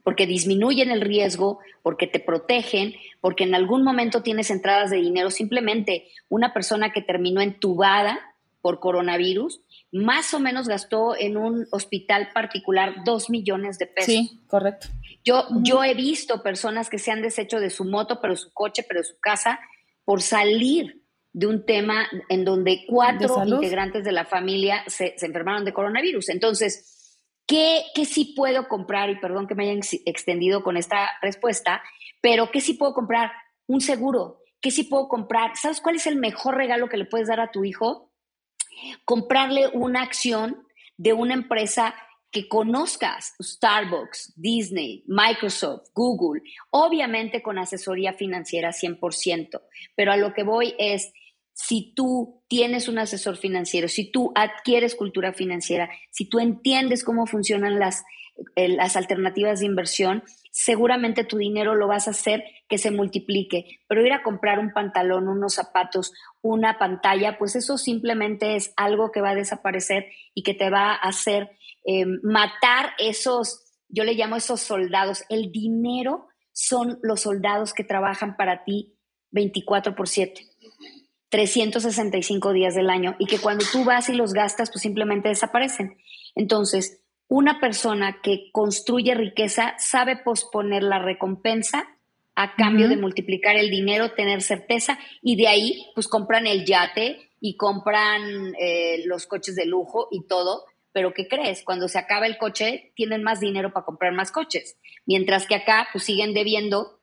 porque 0.04 0.26
disminuyen 0.26 0.90
el 0.90 1.02
riesgo, 1.02 1.60
porque 1.84 2.08
te 2.08 2.20
protegen, 2.20 2.94
porque 3.20 3.44
en 3.44 3.56
algún 3.56 3.84
momento 3.84 4.24
tienes 4.24 4.50
entradas 4.50 4.90
de 4.90 4.98
dinero. 4.98 5.30
Simplemente 5.30 6.08
una 6.30 6.54
persona 6.54 6.92
que 6.92 7.02
terminó 7.02 7.42
entubada 7.42 8.20
por 8.62 8.80
coronavirus, 8.80 9.62
más 9.92 10.34
o 10.34 10.40
menos 10.40 10.68
gastó 10.68 11.16
en 11.18 11.36
un 11.36 11.68
hospital 11.72 12.30
particular 12.34 13.04
dos 13.04 13.30
millones 13.30 13.80
de 13.80 13.88
pesos. 13.88 14.14
Sí, 14.14 14.42
correcto. 14.48 14.88
Yo, 15.26 15.48
yo 15.62 15.84
he 15.84 15.94
visto 15.94 16.42
personas 16.42 16.90
que 16.90 17.00
se 17.00 17.12
han 17.12 17.22
deshecho 17.22 17.60
de 17.60 17.70
su 17.70 17.86
moto, 17.86 18.20
pero 18.22 18.36
su 18.36 18.54
coche, 18.54 18.86
pero 18.88 19.04
su 19.04 19.20
casa, 19.20 19.60
por 20.06 20.22
salir 20.22 21.01
de 21.34 21.48
un 21.48 21.66
tema 21.66 22.08
en 22.30 22.44
donde 22.44 22.84
cuatro 22.88 23.44
integrantes 23.46 24.04
de 24.04 24.12
la 24.12 24.26
familia 24.26 24.84
se, 24.88 25.16
enfermaron 25.22 25.66
de 25.66 25.74
coronavirus. 25.74 26.30
Entonces, 26.30 27.18
¿qué, 27.48 27.84
¿qué, 27.96 28.06
sí 28.06 28.34
puedo 28.36 28.68
comprar? 28.68 29.10
Y 29.10 29.20
perdón 29.20 29.48
que 29.48 29.56
me 29.56 29.64
hayan 29.64 29.82
extendido 30.06 30.64
con 30.64 30.78
esta 30.78 31.10
respuesta, 31.22 31.82
pero 32.22 32.52
¿qué 32.52 32.62
sí 32.62 32.74
puedo 32.74 32.94
comprar? 32.94 33.32
Un 33.68 33.82
seguro. 33.82 34.40
¿Qué 34.60 34.72
sí 34.72 34.84
puedo 34.84 35.08
comprar? 35.08 35.56
¿Sabes 35.56 35.82
cuál 35.82 35.96
es 35.96 36.06
el 36.06 36.18
mejor 36.18 36.56
regalo 36.56 36.88
que 36.88 36.98
le 36.98 37.06
puedes 37.06 37.28
dar 37.28 37.40
a 37.40 37.52
tu 37.52 37.64
hijo? 37.64 38.12
Comprarle 39.06 39.70
una 39.74 40.04
acción 40.04 40.68
de 40.98 41.14
una 41.14 41.34
empresa 41.34 41.96
que 42.32 42.48
conozcas, 42.48 43.36
Starbucks, 43.42 44.34
Disney, 44.38 45.04
Microsoft, 45.06 45.90
Google, 45.94 46.42
obviamente 46.70 47.42
con 47.42 47.60
asesoría 47.60 48.14
financiera 48.14 48.70
100%, 48.70 49.62
pero 49.96 50.14
a 50.14 50.18
lo 50.18 50.34
que 50.34 50.44
voy 50.44 50.74
es, 50.80 51.12
si 51.54 51.94
tú 51.96 52.44
tienes 52.48 52.88
un 52.88 53.00
asesor 53.00 53.38
financiero, 53.38 53.88
si 53.88 54.12
tú 54.12 54.32
adquieres 54.36 54.96
cultura 54.96 55.34
financiera, 55.34 55.90
si 56.12 56.26
tú 56.26 56.40
entiendes 56.40 57.04
cómo 57.04 57.26
funcionan 57.26 57.80
las, 57.80 58.04
eh, 58.56 58.70
las 58.70 58.96
alternativas 58.96 59.60
de 59.60 59.66
inversión, 59.66 60.24
seguramente 60.52 61.24
tu 61.24 61.38
dinero 61.38 61.76
lo 61.76 61.88
vas 61.88 62.08
a 62.08 62.12
hacer 62.12 62.44
que 62.68 62.78
se 62.78 62.92
multiplique. 62.92 63.80
Pero 63.88 64.06
ir 64.06 64.14
a 64.14 64.24
comprar 64.24 64.60
un 64.60 64.72
pantalón, 64.74 65.28
unos 65.28 65.56
zapatos, 65.56 66.14
una 66.42 66.78
pantalla, 66.78 67.38
pues 67.38 67.56
eso 67.56 67.78
simplemente 67.78 68.56
es 68.56 68.74
algo 68.76 69.12
que 69.12 69.22
va 69.22 69.32
a 69.32 69.36
desaparecer 69.36 70.08
y 70.34 70.44
que 70.44 70.54
te 70.54 70.70
va 70.70 70.92
a 70.92 70.96
hacer 70.96 71.52
eh, 71.86 72.06
matar 72.24 72.92
esos, 73.00 73.74
yo 73.88 74.04
le 74.04 74.14
llamo 74.14 74.36
esos 74.36 74.62
soldados. 74.62 75.24
El 75.30 75.52
dinero 75.52 76.28
son 76.54 77.00
los 77.02 77.22
soldados 77.22 77.74
que 77.74 77.84
trabajan 77.84 78.36
para 78.36 78.64
ti 78.64 78.98
24 79.32 79.96
por 79.96 80.08
7. 80.08 80.51
365 81.32 82.54
días 82.54 82.76
del 82.76 82.90
año 82.90 83.16
y 83.18 83.26
que 83.26 83.40
cuando 83.40 83.66
tú 83.72 83.84
vas 83.86 84.10
y 84.10 84.14
los 84.14 84.34
gastas, 84.34 84.70
pues 84.70 84.82
simplemente 84.82 85.30
desaparecen. 85.30 85.98
Entonces, 86.36 87.02
una 87.28 87.62
persona 87.62 88.20
que 88.22 88.52
construye 88.52 89.16
riqueza 89.16 89.74
sabe 89.80 90.18
posponer 90.18 90.84
la 90.84 91.00
recompensa 91.00 91.88
a 92.36 92.56
cambio 92.56 92.90
de 92.90 92.98
multiplicar 92.98 93.56
el 93.56 93.70
dinero, 93.70 94.12
tener 94.12 94.42
certeza 94.42 95.00
y 95.22 95.38
de 95.38 95.48
ahí 95.48 95.86
pues 95.96 96.08
compran 96.08 96.48
el 96.48 96.66
yate 96.66 97.32
y 97.40 97.56
compran 97.56 98.54
eh, 98.60 99.04
los 99.06 99.28
coches 99.28 99.56
de 99.56 99.66
lujo 99.66 100.10
y 100.12 100.28
todo. 100.28 100.66
Pero 100.92 101.14
¿qué 101.14 101.30
crees? 101.30 101.64
Cuando 101.64 101.88
se 101.88 102.00
acaba 102.00 102.28
el 102.28 102.38
coche, 102.38 102.92
tienen 102.96 103.24
más 103.24 103.40
dinero 103.40 103.72
para 103.72 103.86
comprar 103.86 104.14
más 104.14 104.32
coches. 104.32 104.78
Mientras 105.06 105.48
que 105.48 105.56
acá 105.56 105.88
pues 105.94 106.04
siguen 106.04 106.34
debiendo 106.34 107.01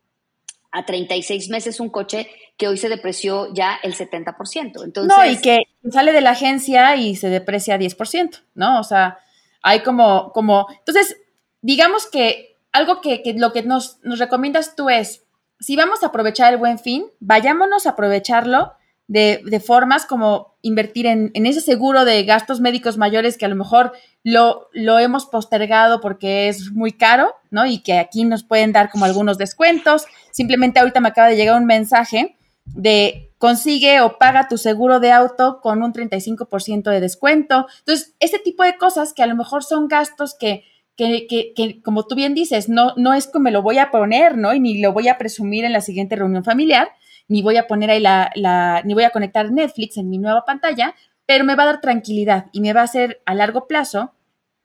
a 0.70 0.84
36 0.84 1.48
meses 1.48 1.80
un 1.80 1.88
coche 1.88 2.28
que 2.56 2.68
hoy 2.68 2.76
se 2.76 2.88
depreció 2.88 3.52
ya 3.54 3.78
el 3.82 3.94
70%. 3.94 4.84
Entonces, 4.84 5.16
no, 5.16 5.24
y 5.24 5.38
que 5.40 5.58
sale 5.90 6.12
de 6.12 6.20
la 6.20 6.30
agencia 6.30 6.96
y 6.96 7.16
se 7.16 7.28
deprecia 7.28 7.78
10%, 7.78 8.42
¿no? 8.54 8.80
O 8.80 8.84
sea, 8.84 9.18
hay 9.62 9.80
como, 9.80 10.32
como, 10.32 10.66
entonces, 10.78 11.16
digamos 11.62 12.06
que 12.06 12.56
algo 12.72 13.00
que, 13.00 13.22
lo 13.36 13.52
que 13.52 13.62
nos, 13.62 13.98
nos, 14.02 14.18
recomiendas 14.18 14.76
tú 14.76 14.90
es, 14.90 15.24
si 15.60 15.76
vamos 15.76 16.02
a 16.02 16.06
aprovechar 16.06 16.52
el 16.52 16.58
buen 16.58 16.78
fin, 16.78 17.06
vayámonos 17.20 17.86
a 17.86 17.90
aprovecharlo 17.90 18.72
de, 19.08 19.62
formas 19.64 20.04
como 20.06 20.54
invertir 20.62 21.06
en, 21.06 21.32
ese 21.34 21.60
seguro 21.60 22.04
de 22.04 22.22
gastos 22.24 22.60
médicos 22.60 22.98
mayores 22.98 23.38
que 23.38 23.46
a 23.46 23.48
lo 23.48 23.56
mejor 23.56 23.92
lo, 24.22 24.68
lo 24.72 24.98
hemos 24.98 25.26
postergado 25.26 26.00
porque 26.00 26.48
es 26.48 26.70
muy 26.72 26.92
caro, 26.92 27.34
¿no? 27.50 27.66
Y 27.66 27.78
que 27.82 27.98
aquí 27.98 28.24
nos 28.24 28.44
pueden 28.44 28.72
dar 28.72 28.90
como 28.90 29.06
algunos 29.06 29.38
descuentos. 29.38 30.04
Simplemente 30.30 30.78
ahorita 30.78 31.00
me 31.00 31.08
acaba 31.08 31.28
de 31.28 31.36
llegar 31.36 31.58
un 31.58 31.66
mensaje 31.66 32.36
de 32.66 33.32
consigue 33.38 34.00
o 34.02 34.18
paga 34.18 34.48
tu 34.48 34.58
seguro 34.58 35.00
de 35.00 35.10
auto 35.10 35.60
con 35.62 35.82
un 35.82 35.92
35% 35.92 36.90
de 36.90 37.00
descuento. 37.00 37.66
Entonces, 37.78 38.14
ese 38.20 38.38
tipo 38.38 38.62
de 38.62 38.76
cosas 38.76 39.14
que 39.14 39.22
a 39.22 39.26
lo 39.26 39.36
mejor 39.36 39.64
son 39.64 39.88
gastos 39.88 40.36
que, 40.38 40.64
que, 40.96 41.26
que, 41.26 41.54
que, 41.54 41.80
como 41.82 42.06
tú 42.06 42.14
bien 42.14 42.34
dices, 42.34 42.68
no, 42.68 42.92
no 42.96 43.14
es 43.14 43.26
que 43.26 43.38
me 43.38 43.52
lo 43.52 43.62
voy 43.62 43.78
a 43.78 43.90
poner, 43.90 44.36
¿no? 44.36 44.52
Y 44.52 44.60
ni 44.60 44.82
lo 44.82 44.92
voy 44.92 45.08
a 45.08 45.16
presumir 45.16 45.64
en 45.64 45.72
la 45.72 45.80
siguiente 45.80 46.16
reunión 46.16 46.44
familiar, 46.44 46.90
ni 47.28 47.42
voy 47.42 47.56
a 47.56 47.66
poner 47.66 47.90
ahí 47.90 48.00
la, 48.00 48.30
la, 48.34 48.82
ni 48.84 48.94
voy 48.94 49.04
a 49.04 49.10
conectar 49.10 49.50
Netflix 49.52 49.96
en 49.96 50.08
mi 50.08 50.18
nueva 50.18 50.44
pantalla, 50.44 50.94
pero 51.26 51.44
me 51.44 51.54
va 51.54 51.64
a 51.64 51.66
dar 51.66 51.80
tranquilidad 51.80 52.46
y 52.52 52.60
me 52.60 52.72
va 52.72 52.80
a 52.80 52.84
hacer 52.84 53.22
a 53.26 53.34
largo 53.34 53.66
plazo 53.66 54.14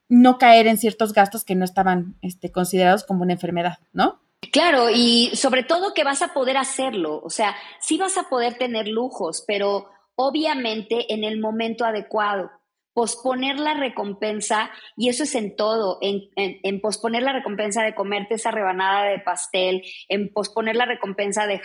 no 0.09 0.37
caer 0.37 0.67
en 0.67 0.77
ciertos 0.77 1.13
gastos 1.13 1.43
que 1.43 1.55
no 1.55 1.65
estaban 1.65 2.15
este, 2.21 2.51
considerados 2.51 3.03
como 3.03 3.23
una 3.23 3.33
enfermedad, 3.33 3.79
¿no? 3.91 4.21
Claro, 4.51 4.89
y 4.89 5.31
sobre 5.35 5.63
todo 5.63 5.93
que 5.93 6.03
vas 6.03 6.21
a 6.21 6.33
poder 6.33 6.57
hacerlo, 6.57 7.21
o 7.23 7.29
sea, 7.29 7.55
sí 7.79 7.97
vas 7.97 8.17
a 8.17 8.29
poder 8.29 8.55
tener 8.55 8.87
lujos, 8.87 9.43
pero 9.47 9.89
obviamente 10.15 11.13
en 11.13 11.23
el 11.23 11.39
momento 11.39 11.85
adecuado. 11.85 12.51
Posponer 12.93 13.59
la 13.59 13.73
recompensa, 13.73 14.69
y 14.95 15.09
eso 15.09 15.23
es 15.23 15.33
en 15.35 15.55
todo, 15.55 15.97
en, 16.01 16.81
posponer 16.81 17.23
la 17.23 17.33
recompensa 17.33 17.83
de 17.83 17.95
comerte 17.95 18.35
esa 18.35 18.51
rebanada 18.51 19.05
de 19.05 19.19
pastel, 19.19 19.83
en 20.09 20.31
posponer 20.31 20.75
la 20.75 20.85
recompensa 20.85 21.47
de 21.47 21.61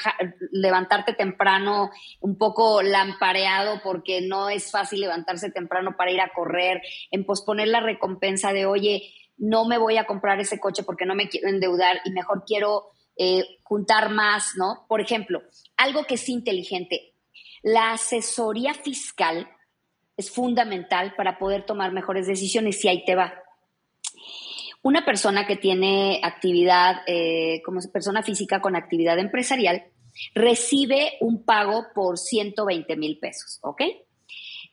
levantarte 0.50 1.12
temprano, 1.12 1.90
un 2.20 2.38
poco 2.38 2.82
lampareado 2.82 3.80
porque 3.82 4.22
no 4.22 4.48
es 4.48 4.70
fácil 4.70 5.00
levantarse 5.00 5.50
temprano 5.50 5.96
para 5.96 6.10
ir 6.10 6.20
a 6.20 6.32
correr, 6.34 6.80
en 7.10 7.24
posponer 7.24 7.68
la 7.68 7.80
recompensa 7.80 8.52
de, 8.52 8.66
oye, 8.66 9.12
no 9.36 9.66
me 9.66 9.78
voy 9.78 9.96
a 9.96 10.04
comprar 10.04 10.40
ese 10.40 10.58
coche 10.58 10.82
porque 10.82 11.06
no 11.06 11.14
me 11.14 11.28
quiero 11.28 11.48
endeudar 11.48 12.00
y 12.04 12.10
mejor 12.10 12.44
quiero 12.46 12.86
eh, 13.16 13.44
juntar 13.64 14.10
más, 14.10 14.52
¿no? 14.56 14.86
Por 14.88 15.00
ejemplo, 15.00 15.42
algo 15.76 16.04
que 16.04 16.14
es 16.14 16.28
inteligente, 16.28 17.14
la 17.62 17.92
asesoría 17.92 18.74
fiscal 18.74 19.48
es 20.18 20.30
fundamental 20.30 21.14
para 21.16 21.38
poder 21.38 21.64
tomar 21.64 21.92
mejores 21.92 22.26
decisiones 22.26 22.84
y 22.84 22.88
ahí 22.88 23.04
te 23.04 23.14
va. 23.14 23.32
Una 24.82 25.04
persona 25.04 25.46
que 25.46 25.56
tiene 25.56 26.20
actividad, 26.22 27.02
eh, 27.06 27.62
como 27.64 27.80
persona 27.92 28.22
física 28.22 28.60
con 28.60 28.76
actividad 28.76 29.18
empresarial, 29.18 29.84
recibe 30.34 31.12
un 31.20 31.44
pago 31.44 31.86
por 31.94 32.18
120 32.18 32.96
mil 32.96 33.18
pesos, 33.18 33.60
¿ok? 33.62 33.82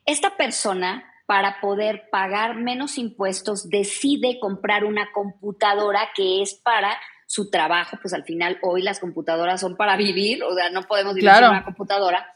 Esta 0.05 0.35
persona 0.35 1.11
para 1.27 1.59
poder 1.59 2.09
pagar 2.11 2.55
menos 2.55 2.97
impuestos, 2.97 3.69
decide 3.69 4.39
comprar 4.39 4.83
una 4.83 5.11
computadora 5.11 6.09
que 6.15 6.41
es 6.41 6.55
para 6.55 6.97
su 7.25 7.49
trabajo, 7.49 7.97
pues 8.01 8.13
al 8.13 8.23
final 8.23 8.59
hoy 8.61 8.81
las 8.81 8.99
computadoras 8.99 9.61
son 9.61 9.75
para 9.75 9.97
vivir, 9.97 10.43
o 10.43 10.53
sea, 10.53 10.69
no 10.69 10.83
podemos 10.83 11.15
vivir 11.15 11.31
sin 11.31 11.45
una 11.45 11.63
computadora. 11.63 12.27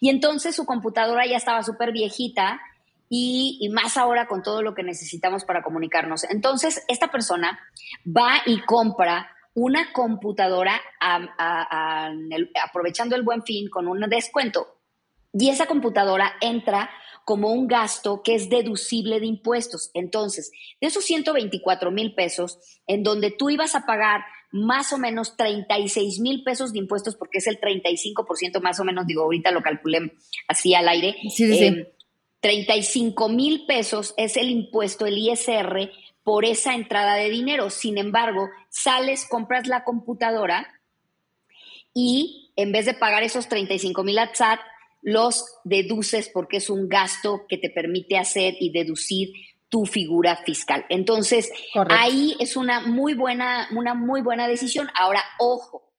Y 0.00 0.10
entonces 0.10 0.54
su 0.54 0.66
computadora 0.66 1.26
ya 1.26 1.36
estaba 1.36 1.62
súper 1.62 1.92
viejita 1.92 2.60
y, 3.08 3.58
y, 3.60 3.68
más 3.68 3.96
ahora 3.96 4.26
con 4.26 4.42
todo 4.42 4.62
lo 4.62 4.74
que 4.74 4.82
necesitamos 4.82 5.44
para 5.44 5.62
comunicarnos. 5.62 6.24
Entonces, 6.24 6.82
esta 6.88 7.08
persona 7.08 7.60
va 8.04 8.42
y 8.46 8.60
compra 8.62 9.30
una 9.54 9.92
computadora 9.92 10.80
aprovechando 12.64 13.14
el 13.14 13.22
buen 13.22 13.42
fin 13.44 13.68
con 13.70 13.86
un 13.86 14.00
descuento 14.08 14.74
y 15.32 15.50
esa 15.50 15.66
computadora 15.66 16.32
entra 16.40 16.90
como 17.24 17.50
un 17.50 17.66
gasto 17.66 18.22
que 18.22 18.34
es 18.34 18.48
deducible 18.48 19.18
de 19.18 19.26
impuestos. 19.26 19.90
Entonces, 19.94 20.52
de 20.80 20.88
esos 20.88 21.04
124 21.04 21.90
mil 21.90 22.14
pesos, 22.14 22.58
en 22.86 23.02
donde 23.02 23.30
tú 23.30 23.50
ibas 23.50 23.74
a 23.74 23.86
pagar 23.86 24.24
más 24.54 24.92
o 24.92 24.98
menos 24.98 25.36
36 25.36 26.20
mil 26.20 26.44
pesos 26.44 26.72
de 26.72 26.78
impuestos, 26.78 27.16
porque 27.16 27.38
es 27.38 27.48
el 27.48 27.58
35% 27.60 28.60
más 28.60 28.78
o 28.78 28.84
menos, 28.84 29.04
digo, 29.04 29.22
ahorita 29.22 29.50
lo 29.50 29.62
calculé 29.62 30.12
así 30.46 30.76
al 30.76 30.88
aire. 30.88 31.16
Sí, 31.22 31.52
sí, 31.52 31.64
eh, 31.64 31.92
35 32.38 33.28
mil 33.30 33.66
pesos 33.66 34.14
es 34.16 34.36
el 34.36 34.50
impuesto, 34.50 35.06
el 35.06 35.18
ISR, 35.18 35.90
por 36.22 36.44
esa 36.44 36.76
entrada 36.76 37.16
de 37.16 37.30
dinero. 37.30 37.68
Sin 37.68 37.98
embargo, 37.98 38.48
sales, 38.68 39.26
compras 39.28 39.66
la 39.66 39.82
computadora 39.82 40.68
y 41.92 42.52
en 42.54 42.70
vez 42.70 42.86
de 42.86 42.94
pagar 42.94 43.24
esos 43.24 43.48
35 43.48 44.04
mil 44.04 44.20
a 44.20 44.32
SAT, 44.32 44.60
los 45.02 45.46
deduces 45.64 46.30
porque 46.32 46.58
es 46.58 46.70
un 46.70 46.88
gasto 46.88 47.44
que 47.48 47.58
te 47.58 47.70
permite 47.70 48.18
hacer 48.18 48.54
y 48.60 48.70
deducir 48.70 49.32
tu 49.74 49.86
figura 49.86 50.36
fiscal. 50.36 50.86
Entonces, 50.88 51.50
ahí 51.90 52.36
es 52.38 52.56
una 52.56 52.86
muy 52.86 53.14
buena, 53.14 53.66
una 53.76 53.94
muy 53.94 54.22
buena 54.22 54.46
decisión. 54.46 54.88
Ahora, 54.94 55.24
ojo, 55.40 55.92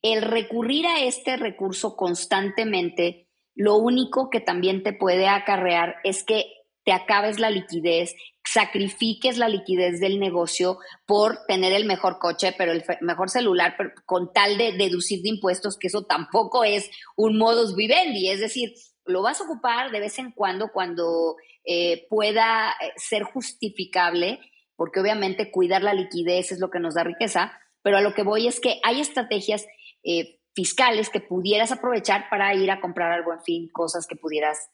el 0.00 0.22
recurrir 0.22 0.86
a 0.86 1.02
este 1.02 1.36
recurso 1.36 1.96
constantemente, 1.96 3.26
lo 3.56 3.78
único 3.78 4.30
que 4.30 4.38
también 4.38 4.84
te 4.84 4.92
puede 4.92 5.26
acarrear 5.26 5.96
es 6.04 6.22
que 6.22 6.44
te 6.84 6.92
acabes 6.92 7.40
la 7.40 7.50
liquidez, 7.50 8.14
sacrifiques 8.44 9.38
la 9.38 9.48
liquidez 9.48 9.98
del 9.98 10.20
negocio 10.20 10.78
por 11.04 11.40
tener 11.48 11.72
el 11.72 11.86
mejor 11.86 12.20
coche, 12.20 12.54
pero 12.56 12.70
el 12.70 12.84
mejor 13.00 13.28
celular, 13.28 13.76
con 14.06 14.32
tal 14.32 14.56
de 14.56 14.70
deducir 14.70 15.20
de 15.22 15.30
impuestos, 15.30 15.76
que 15.76 15.88
eso 15.88 16.04
tampoco 16.04 16.62
es 16.62 16.88
un 17.16 17.36
modus 17.38 17.74
vivendi, 17.74 18.28
es 18.30 18.38
decir, 18.38 18.70
lo 19.04 19.22
vas 19.22 19.40
a 19.40 19.44
ocupar 19.44 19.90
de 19.90 20.00
vez 20.00 20.18
en 20.18 20.32
cuando 20.32 20.70
cuando 20.72 21.36
eh, 21.64 22.06
pueda 22.08 22.70
eh, 22.80 22.92
ser 22.96 23.22
justificable, 23.22 24.40
porque 24.76 25.00
obviamente 25.00 25.50
cuidar 25.50 25.82
la 25.82 25.94
liquidez 25.94 26.52
es 26.52 26.60
lo 26.60 26.70
que 26.70 26.80
nos 26.80 26.94
da 26.94 27.04
riqueza, 27.04 27.52
pero 27.82 27.96
a 27.98 28.00
lo 28.00 28.14
que 28.14 28.22
voy 28.22 28.46
es 28.46 28.60
que 28.60 28.80
hay 28.82 29.00
estrategias 29.00 29.66
eh, 30.02 30.40
fiscales 30.54 31.10
que 31.10 31.20
pudieras 31.20 31.72
aprovechar 31.72 32.28
para 32.30 32.54
ir 32.54 32.70
a 32.70 32.80
comprar 32.80 33.12
al 33.12 33.24
buen 33.24 33.40
fin 33.42 33.68
cosas 33.72 34.06
que 34.06 34.16
pudieras 34.16 34.70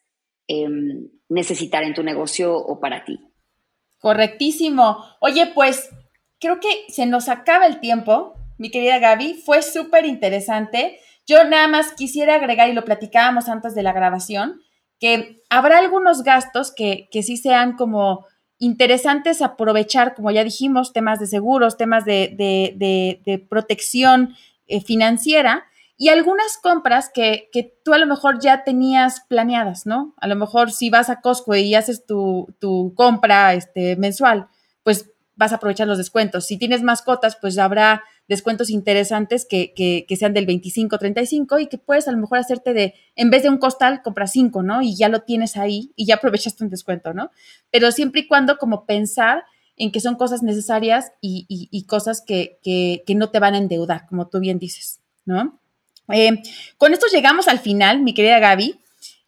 em, 0.49 1.09
necesitar 1.29 1.83
en 1.83 1.95
tu 1.95 2.03
negocio 2.03 2.57
o 2.57 2.81
para 2.81 3.05
ti. 3.05 3.19
Correctísimo. 3.99 5.05
Oye, 5.21 5.53
pues 5.55 5.91
creo 6.39 6.61
que 6.61 6.85
se 6.89 7.07
nos 7.07 7.29
acaba 7.29 7.67
el 7.67 7.81
tiempo, 7.81 8.35
mi 8.59 8.71
querida 8.71 8.99
Gaby. 8.99 9.43
Fue 9.45 9.63
súper 9.63 10.07
interesante. 10.07 11.01
Yo 11.27 11.45
nada 11.45 11.69
más 11.69 11.93
quisiera 11.93 12.37
agregar, 12.37 12.69
y 12.69 12.73
lo 12.73 12.85
platicábamos 12.85 13.49
antes 13.49 13.75
de 13.75 13.83
la 13.83 13.93
grabación, 13.93 14.61
que 14.99 15.43
habrá 15.51 15.79
algunos 15.79 16.23
gastos 16.23 16.73
que, 16.75 17.09
que 17.11 17.23
sí 17.23 17.37
sean 17.37 17.77
como 17.77 18.27
interesantes 18.59 19.43
aprovechar, 19.43 20.15
como 20.15 20.31
ya 20.31 20.45
dijimos, 20.45 20.93
temas 20.93 21.19
de 21.21 21.27
seguros, 21.27 21.77
temas 21.77 22.05
de, 22.05 22.35
de, 22.37 23.21
de, 23.25 23.39
protección 23.39 24.35
eh, 24.67 24.81
financiera 24.81 25.65
y 25.99 26.09
algunas 26.09 26.57
compras 26.63 27.11
que, 27.13 27.49
que, 27.53 27.75
tú 27.85 27.93
a 27.93 27.99
lo 27.99 28.07
mejor 28.07 28.41
ya 28.41 28.65
tenías 28.65 29.23
planeadas, 29.29 29.87
¿no? 29.87 30.15
A 30.19 30.27
lo 30.27 30.37
mejor 30.37 30.71
si 30.71 30.91
vas 30.91 31.11
a 31.11 31.21
Costco 31.21 31.55
y 31.55 31.75
haces 31.75 32.07
tu, 32.07 32.55
tu 32.59 32.95
compra 32.95 33.55
este, 33.55 33.97
mensual, 33.97 34.49
pues 34.83 35.11
vas 35.35 35.53
a 35.53 35.57
aprovechar 35.57 35.87
los 35.87 35.99
descuentos. 35.99 36.47
Si 36.47 36.59
tienes 36.59 36.83
mascotas, 36.83 37.37
pues 37.41 37.59
habrá 37.59 38.03
descuentos 38.29 38.71
interesantes 38.71 39.47
que, 39.49 39.73
que, 39.75 40.17
sean 40.17 40.35
del 40.35 40.47
25, 40.47 40.99
35 40.99 41.59
y 41.61 41.67
que 41.69 41.79
puedes 41.79 42.09
a 42.09 42.13
lo 42.13 42.19
mejor 42.19 42.39
hacerte 42.39 42.75
de, 42.75 42.95
en 43.15 43.31
vez 43.31 43.43
de 43.43 43.49
un 43.49 43.59
costal, 43.59 44.03
compras 44.03 44.33
cinco, 44.33 44.63
¿no? 44.63 44.83
Y 44.83 44.97
ya 44.97 45.09
lo 45.09 45.23
tienes 45.23 45.57
ahí 45.57 45.93
y 45.97 46.07
ya 46.07 46.17
aprovechaste 46.17 46.65
un 46.65 46.71
descuento, 46.71 47.15
¿no? 47.15 47.31
Pero 47.71 47.93
siempre 47.93 48.23
y 48.23 48.27
cuando 48.27 48.59
como 48.59 48.85
pensar 48.85 49.45
en 49.77 49.93
que 49.93 50.01
son 50.01 50.17
cosas 50.17 50.43
necesarias 50.43 51.13
y, 51.21 51.47
y, 51.49 51.85
cosas 51.85 52.23
que, 52.27 52.59
que, 52.63 53.15
no 53.15 53.31
te 53.31 53.39
van 53.39 53.55
a 53.55 53.59
endeudar, 53.59 54.07
como 54.07 54.27
tú 54.29 54.41
bien 54.41 54.59
dices, 54.59 55.01
¿no? 55.27 55.61
Eh, 56.13 56.43
con 56.79 56.93
esto 56.95 57.07
llegamos 57.13 57.47
al 57.47 57.59
final, 57.59 58.01
mi 58.01 58.15
querida 58.15 58.39
Gaby. 58.39 58.81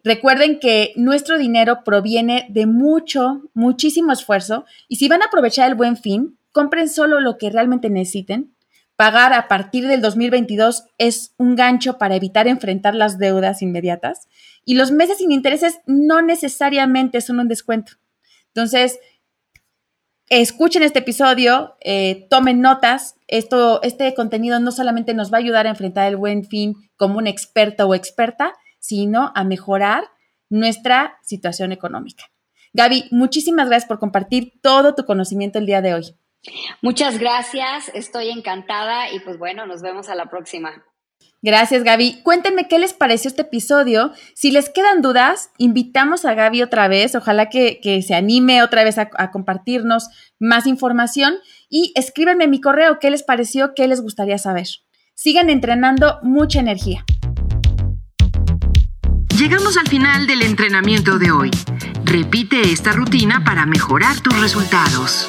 Recuerden 0.05 0.59
que 0.59 0.95
nuestro 0.97 1.37
dinero 1.39 1.85
proviene 1.85 2.47
de 2.49 2.67
mucho, 2.67 3.43
muchísimo 3.53 4.13
esfuerzo 4.13 4.65
y 4.89 4.97
si 4.97 5.09
van 5.09 5.23
a 5.23 5.27
aprovechar 5.27 5.69
el 5.69 5.75
buen 5.75 5.97
fin, 5.97 6.39
compren 6.53 6.89
solo 6.89 7.21
lo 7.21 7.37
que 7.37 7.51
realmente 7.51 7.91
necesiten. 7.91 8.55
Pagar 8.99 9.33
a 9.33 9.47
partir 9.47 9.87
del 9.87 10.03
2022 10.03 10.87
es 10.99 11.33
un 11.39 11.55
gancho 11.55 11.99
para 11.99 12.17
evitar 12.17 12.49
enfrentar 12.49 12.97
las 12.97 13.17
deudas 13.17 13.63
inmediatas 13.63 14.27
y 14.65 14.75
los 14.75 14.91
meses 14.91 15.19
sin 15.19 15.31
intereses 15.31 15.79
no 15.87 16.21
necesariamente 16.21 17.21
son 17.21 17.39
un 17.39 17.47
descuento. 17.47 17.93
Entonces, 18.49 18.99
escuchen 20.29 20.83
este 20.83 20.99
episodio, 20.99 21.77
eh, 21.81 22.27
tomen 22.29 22.61
notas. 22.61 23.15
Esto, 23.29 23.81
este 23.85 24.13
contenido 24.15 24.59
no 24.59 24.73
solamente 24.73 25.15
nos 25.15 25.33
va 25.33 25.37
a 25.37 25.43
ayudar 25.43 25.69
a 25.69 25.71
enfrentar 25.71 26.09
el 26.09 26.17
buen 26.17 26.45
fin 26.45 26.75
como 26.97 27.19
un 27.19 27.29
experto 27.29 27.87
o 27.87 27.95
experta, 27.95 28.55
sino 28.81 29.31
a 29.37 29.45
mejorar 29.45 30.07
nuestra 30.51 31.19
situación 31.23 31.71
económica. 31.71 32.25
Gaby, 32.73 33.05
muchísimas 33.13 33.69
gracias 33.69 33.87
por 33.87 34.01
compartir 34.01 34.55
todo 34.61 34.97
tu 34.97 35.05
conocimiento 35.05 35.61
el 35.61 35.67
día 35.67 35.83
de 35.83 35.95
hoy. 35.95 36.17
Muchas 36.83 37.19
gracias, 37.19 37.91
estoy 37.95 38.31
encantada 38.31 39.11
y 39.13 39.21
pues 39.21 39.39
bueno, 39.39 39.67
nos 39.67 39.83
vemos 39.83 40.09
a 40.09 40.15
la 40.15 40.27
próxima. 40.27 40.85
Gracias, 41.41 41.85
Gaby. 41.85 42.23
Cuéntenme 42.25 42.67
qué 42.67 42.81
les 42.81 42.93
pareció 42.93 43.29
este 43.29 43.43
episodio. 43.43 44.13
Si 44.35 44.51
les 44.51 44.71
quedan 44.71 45.03
dudas, 45.03 45.51
invitamos 45.57 46.25
a 46.25 46.35
Gaby 46.35 46.63
otra 46.63 46.89
vez. 46.89 47.15
Ojalá 47.15 47.49
que, 47.49 47.81
se 48.05 48.15
anime 48.15 48.63
otra 48.63 48.83
vez 48.83 48.99
a, 48.99 49.09
a, 49.17 49.31
compartirnos 49.31 50.09
más 50.41 50.67
información 50.67 51.35
y 51.69 51.93
escríbanme 51.95 52.49
mi 52.49 52.61
correo 52.61 52.99
qué 52.99 53.11
les 53.11 53.23
pareció, 53.23 53.73
qué 53.77 53.87
les 53.87 54.01
gustaría 54.01 54.39
saber. 54.39 54.67
Sigan 55.15 55.49
entrenando 55.49 56.19
mucha 56.23 56.59
energía. 56.59 57.05
Llegamos 59.37 59.77
al 59.77 59.87
final 59.87 60.27
del 60.27 60.43
entrenamiento 60.43 61.21
de 61.21 61.31
hoy. 61.31 61.51
Repite 62.05 62.63
esta 62.73 62.91
rutina 62.91 63.45
para 63.45 63.67
mejorar 63.67 64.19
tus 64.21 64.41
resultados. 64.41 65.29